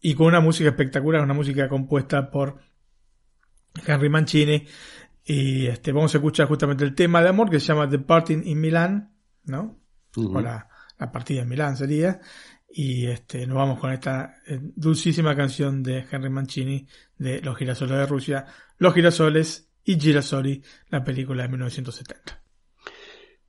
[0.00, 2.58] y con una música espectacular, una música compuesta por
[3.86, 4.66] Henry Mancini.
[5.24, 8.42] Y este, vamos a escuchar justamente el tema de amor que se llama The Parting
[8.44, 9.12] in Milan,
[9.44, 9.80] ¿no?
[10.16, 12.20] O la, la partida en Milán sería.
[12.78, 17.96] Y este, nos vamos con esta eh, dulcísima canción de Henry Mancini de Los girasoles
[17.96, 18.44] de Rusia,
[18.76, 22.42] Los girasoles y Girasoli, la película de 1970.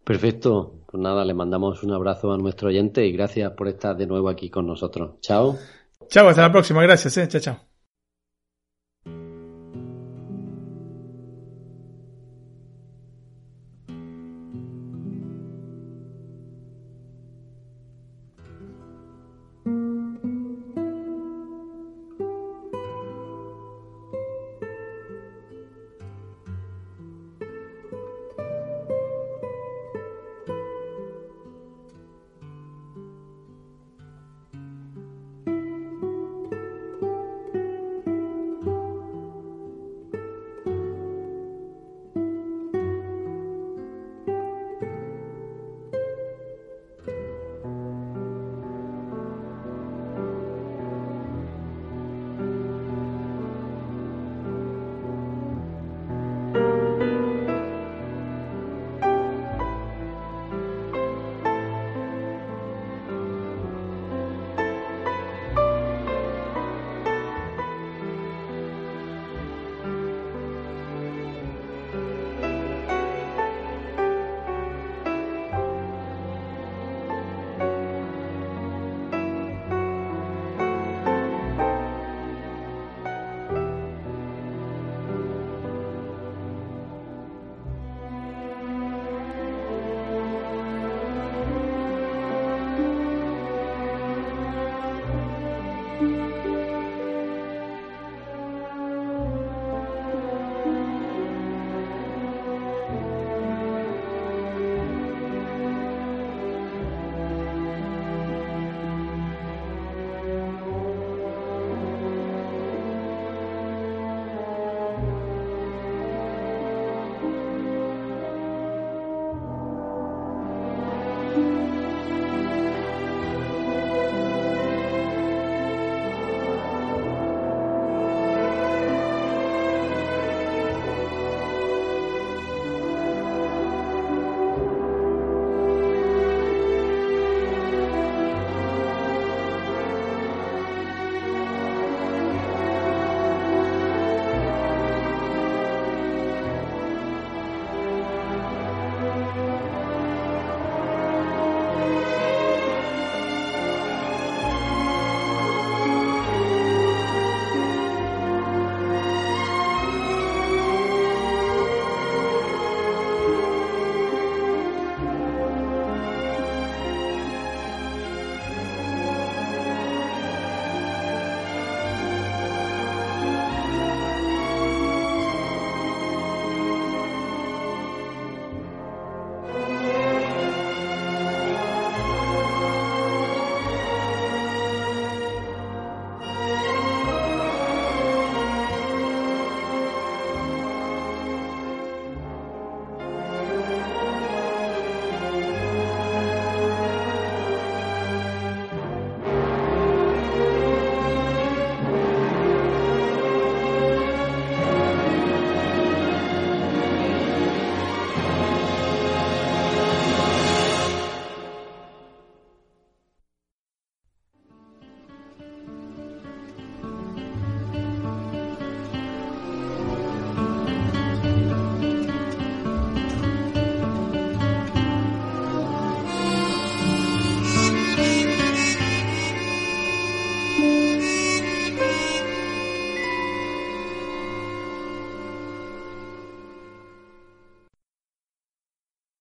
[0.05, 0.79] Perfecto.
[0.89, 4.29] Pues nada, le mandamos un abrazo a nuestro oyente y gracias por estar de nuevo
[4.29, 5.19] aquí con nosotros.
[5.19, 5.57] Chao.
[6.07, 6.81] Chao, hasta la próxima.
[6.83, 7.27] Gracias, eh.
[7.27, 7.76] Chao, chao.